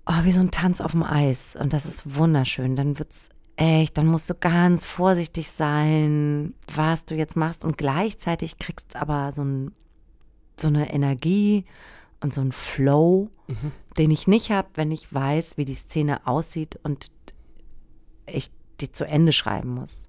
[0.05, 1.55] oh, wie so ein Tanz auf dem Eis.
[1.55, 2.75] Und das ist wunderschön.
[2.75, 7.63] Dann wird's echt, dann musst du ganz vorsichtig sein, was du jetzt machst.
[7.63, 9.71] Und gleichzeitig kriegst du aber so, ein,
[10.59, 11.65] so eine Energie
[12.21, 13.71] und so ein Flow, Mhm.
[13.97, 17.09] den ich nicht habe, wenn ich weiß, wie die Szene aussieht und
[18.27, 20.07] ich die zu Ende schreiben muss.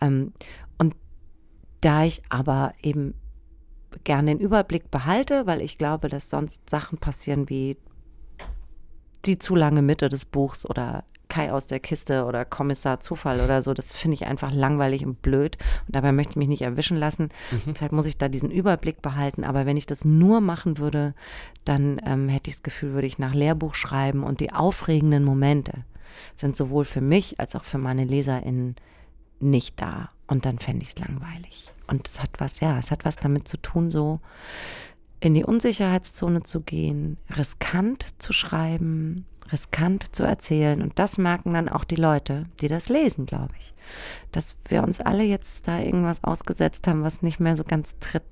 [0.00, 0.32] Ähm,
[0.78, 0.94] und
[1.80, 3.14] da ich aber eben
[4.04, 7.76] gerne den Überblick behalte, weil ich glaube, dass sonst Sachen passieren wie
[9.24, 13.62] die zu lange Mitte des Buchs oder Kai aus der Kiste oder Kommissar Zufall oder
[13.62, 16.96] so, das finde ich einfach langweilig und blöd und dabei möchte ich mich nicht erwischen
[16.96, 17.30] lassen.
[17.66, 19.44] Deshalb muss ich da diesen Überblick behalten.
[19.44, 21.14] Aber wenn ich das nur machen würde,
[21.64, 25.84] dann ähm, hätte ich das Gefühl, würde ich nach Lehrbuch schreiben und die aufregenden Momente
[26.36, 28.74] sind sowohl für mich als auch für meine LeserInnen
[29.40, 30.10] nicht da.
[30.26, 31.72] Und dann fände ich es langweilig.
[31.86, 34.20] Und es hat was, ja, es hat was damit zu tun, so
[35.18, 40.82] in die Unsicherheitszone zu gehen, riskant zu schreiben, riskant zu erzählen.
[40.82, 43.74] Und das merken dann auch die Leute, die das lesen, glaube ich.
[44.32, 48.22] Dass wir uns alle jetzt da irgendwas ausgesetzt haben, was nicht mehr so ganz tritt,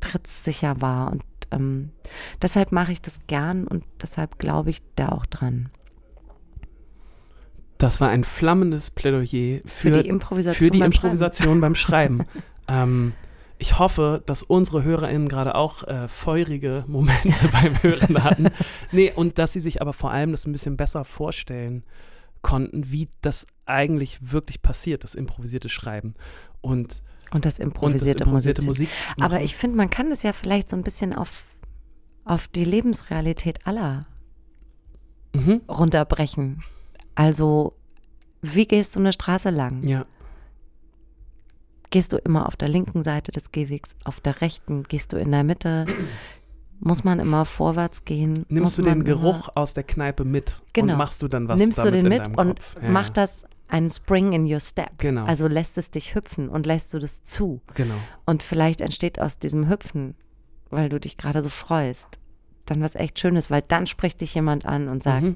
[0.00, 1.12] trittssicher war.
[1.12, 1.90] Und ähm,
[2.42, 5.70] deshalb mache ich das gern und deshalb glaube ich da auch dran.
[7.84, 12.24] Das war ein flammendes Plädoyer für, Für die Improvisation für die beim Improvisation beim Schreiben.
[12.68, 13.12] ähm,
[13.58, 18.48] ich hoffe, dass unsere HörerInnen gerade auch äh, feurige Momente beim Hören hatten.
[18.90, 21.84] Nee, und dass sie sich aber vor allem das ein bisschen besser vorstellen
[22.40, 26.14] konnten, wie das eigentlich wirklich passiert, das improvisierte Schreiben.
[26.62, 28.88] Und, Und das und das improvisierte, improvisierte Musik.
[28.88, 29.22] Musik.
[29.22, 29.44] Aber machen.
[29.44, 31.44] ich finde, man kann es ja vielleicht so ein bisschen auf,
[32.24, 34.06] auf die Lebensrealität aller
[35.34, 35.60] Mhm.
[35.68, 36.62] runterbrechen.
[37.14, 37.74] Also,
[38.42, 39.82] wie gehst du eine Straße lang?
[39.84, 40.04] Ja.
[41.90, 44.82] Gehst du immer auf der linken Seite des Gehwegs, auf der rechten?
[44.84, 45.86] Gehst du in der Mitte?
[46.80, 48.32] Muss man immer vorwärts gehen?
[48.32, 50.92] Muss Nimmst du den Geruch aus der Kneipe mit Genau.
[50.94, 52.60] und machst du dann was nimmst du damit den in mit und.
[52.82, 54.98] Ja, mach das einen Spring in your step.
[54.98, 55.24] Genau.
[55.24, 57.62] Also lässt es dich hüpfen und lässt du das zu.
[57.74, 57.94] Genau.
[58.26, 60.16] Und vielleicht entsteht aus diesem Hüpfen,
[60.68, 62.08] weil du dich gerade so freust,
[62.66, 65.34] dann was echt Schönes, weil dann spricht dich jemand an und sagt, Mhm.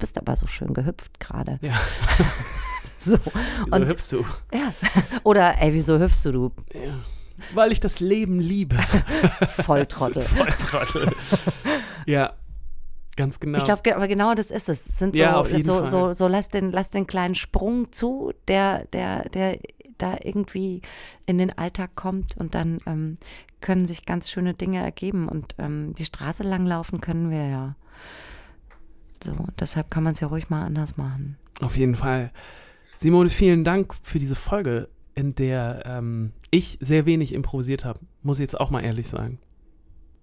[0.00, 1.58] Du bist aber so schön gehüpft gerade.
[1.62, 1.74] Ja.
[3.02, 3.16] So.
[3.16, 4.24] Wieso Und, hüpfst du?
[4.52, 4.74] ja.
[5.24, 6.92] Oder, ey, wieso hüpfst du, du Ja.
[7.54, 8.76] Weil ich das Leben liebe.
[9.64, 10.22] Volltrottel?
[10.22, 11.10] Volltrottel.
[12.04, 12.34] ja,
[13.16, 13.56] ganz genau.
[13.56, 14.86] Ich glaube, aber genau das ist es.
[14.86, 18.84] Es sind so, Ja, so, so, so lass den, lass den kleinen Sprung zu, der,
[18.88, 19.58] der, der
[19.96, 20.82] da irgendwie
[21.24, 23.16] in den Alltag kommt und dann ähm,
[23.62, 27.76] können sich ganz schöne Dinge ergeben und ähm, die Straße langlaufen können wir ja.
[29.22, 31.36] So, deshalb kann man es ja ruhig mal anders machen.
[31.60, 32.30] Auf jeden Fall.
[32.96, 38.00] Simone, vielen Dank für diese Folge, in der ähm, ich sehr wenig improvisiert habe.
[38.22, 39.38] Muss ich jetzt auch mal ehrlich sagen.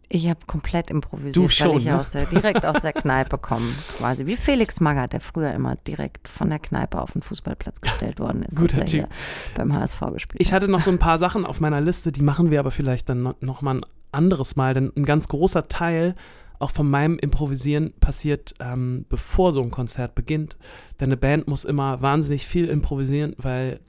[0.10, 2.00] Ich habe komplett improvisiert, Du weil schon, ich ja ne?
[2.00, 3.68] aus der, direkt aus der Kneipe komme,
[3.98, 4.26] quasi.
[4.26, 8.44] Wie Felix Magath, der früher immer direkt von der Kneipe auf den Fußballplatz gestellt worden
[8.44, 8.56] ist.
[8.58, 9.08] Guter er Typ.
[9.56, 10.62] beim HSV gespielt Ich hat.
[10.62, 13.22] hatte noch so ein paar Sachen auf meiner Liste, die machen wir aber vielleicht dann
[13.22, 16.16] noch, noch mal ein anderes Mal, denn ein ganz großer Teil
[16.60, 20.58] auch von meinem Improvisieren passiert, ähm, bevor so ein Konzert beginnt.
[21.00, 23.80] Denn eine Band muss immer wahnsinnig viel improvisieren, weil,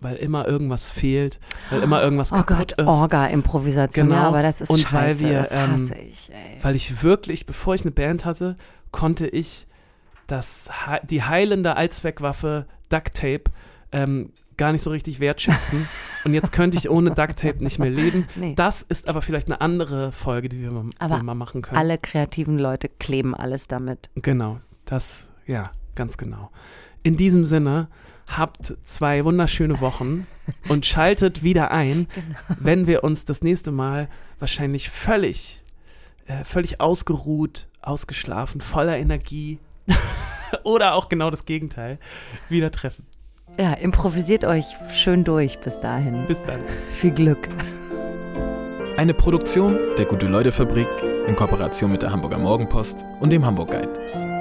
[0.00, 1.38] weil immer irgendwas fehlt,
[1.70, 2.86] weil immer irgendwas Oh kaputt Gott, ist.
[2.86, 4.16] Orga-Improvisation, Genau.
[4.16, 6.58] ja, aber das ist Und weil scheiße, wir, das ähm, hasse ich, ey.
[6.62, 8.56] Weil ich wirklich, bevor ich eine Band hatte,
[8.90, 9.66] konnte ich
[10.26, 10.70] das,
[11.10, 13.44] die heilende Allzweckwaffe Duct Tape
[13.92, 15.88] ähm, gar nicht so richtig wertschätzen.
[16.24, 18.26] Und jetzt könnte ich ohne Duct Tape nicht mehr leben.
[18.36, 18.54] Nee.
[18.56, 21.78] Das ist aber vielleicht eine andere Folge, die wir mal, aber mal machen können.
[21.78, 24.10] Alle kreativen Leute kleben alles damit.
[24.16, 26.50] Genau, das, ja, ganz genau.
[27.02, 27.88] In diesem Sinne,
[28.26, 30.26] habt zwei wunderschöne Wochen
[30.68, 32.38] und schaltet wieder ein, genau.
[32.58, 35.62] wenn wir uns das nächste Mal wahrscheinlich völlig,
[36.26, 39.58] äh, völlig ausgeruht, ausgeschlafen, voller Energie
[40.64, 41.98] oder auch genau das Gegenteil
[42.48, 43.06] wieder treffen.
[43.58, 46.26] Ja, improvisiert euch schön durch bis dahin.
[46.26, 46.60] Bis dann.
[46.90, 47.48] Viel Glück.
[48.96, 50.88] Eine Produktion der Gute-Leute-Fabrik
[51.28, 54.33] in Kooperation mit der Hamburger Morgenpost und dem Hamburg Guide.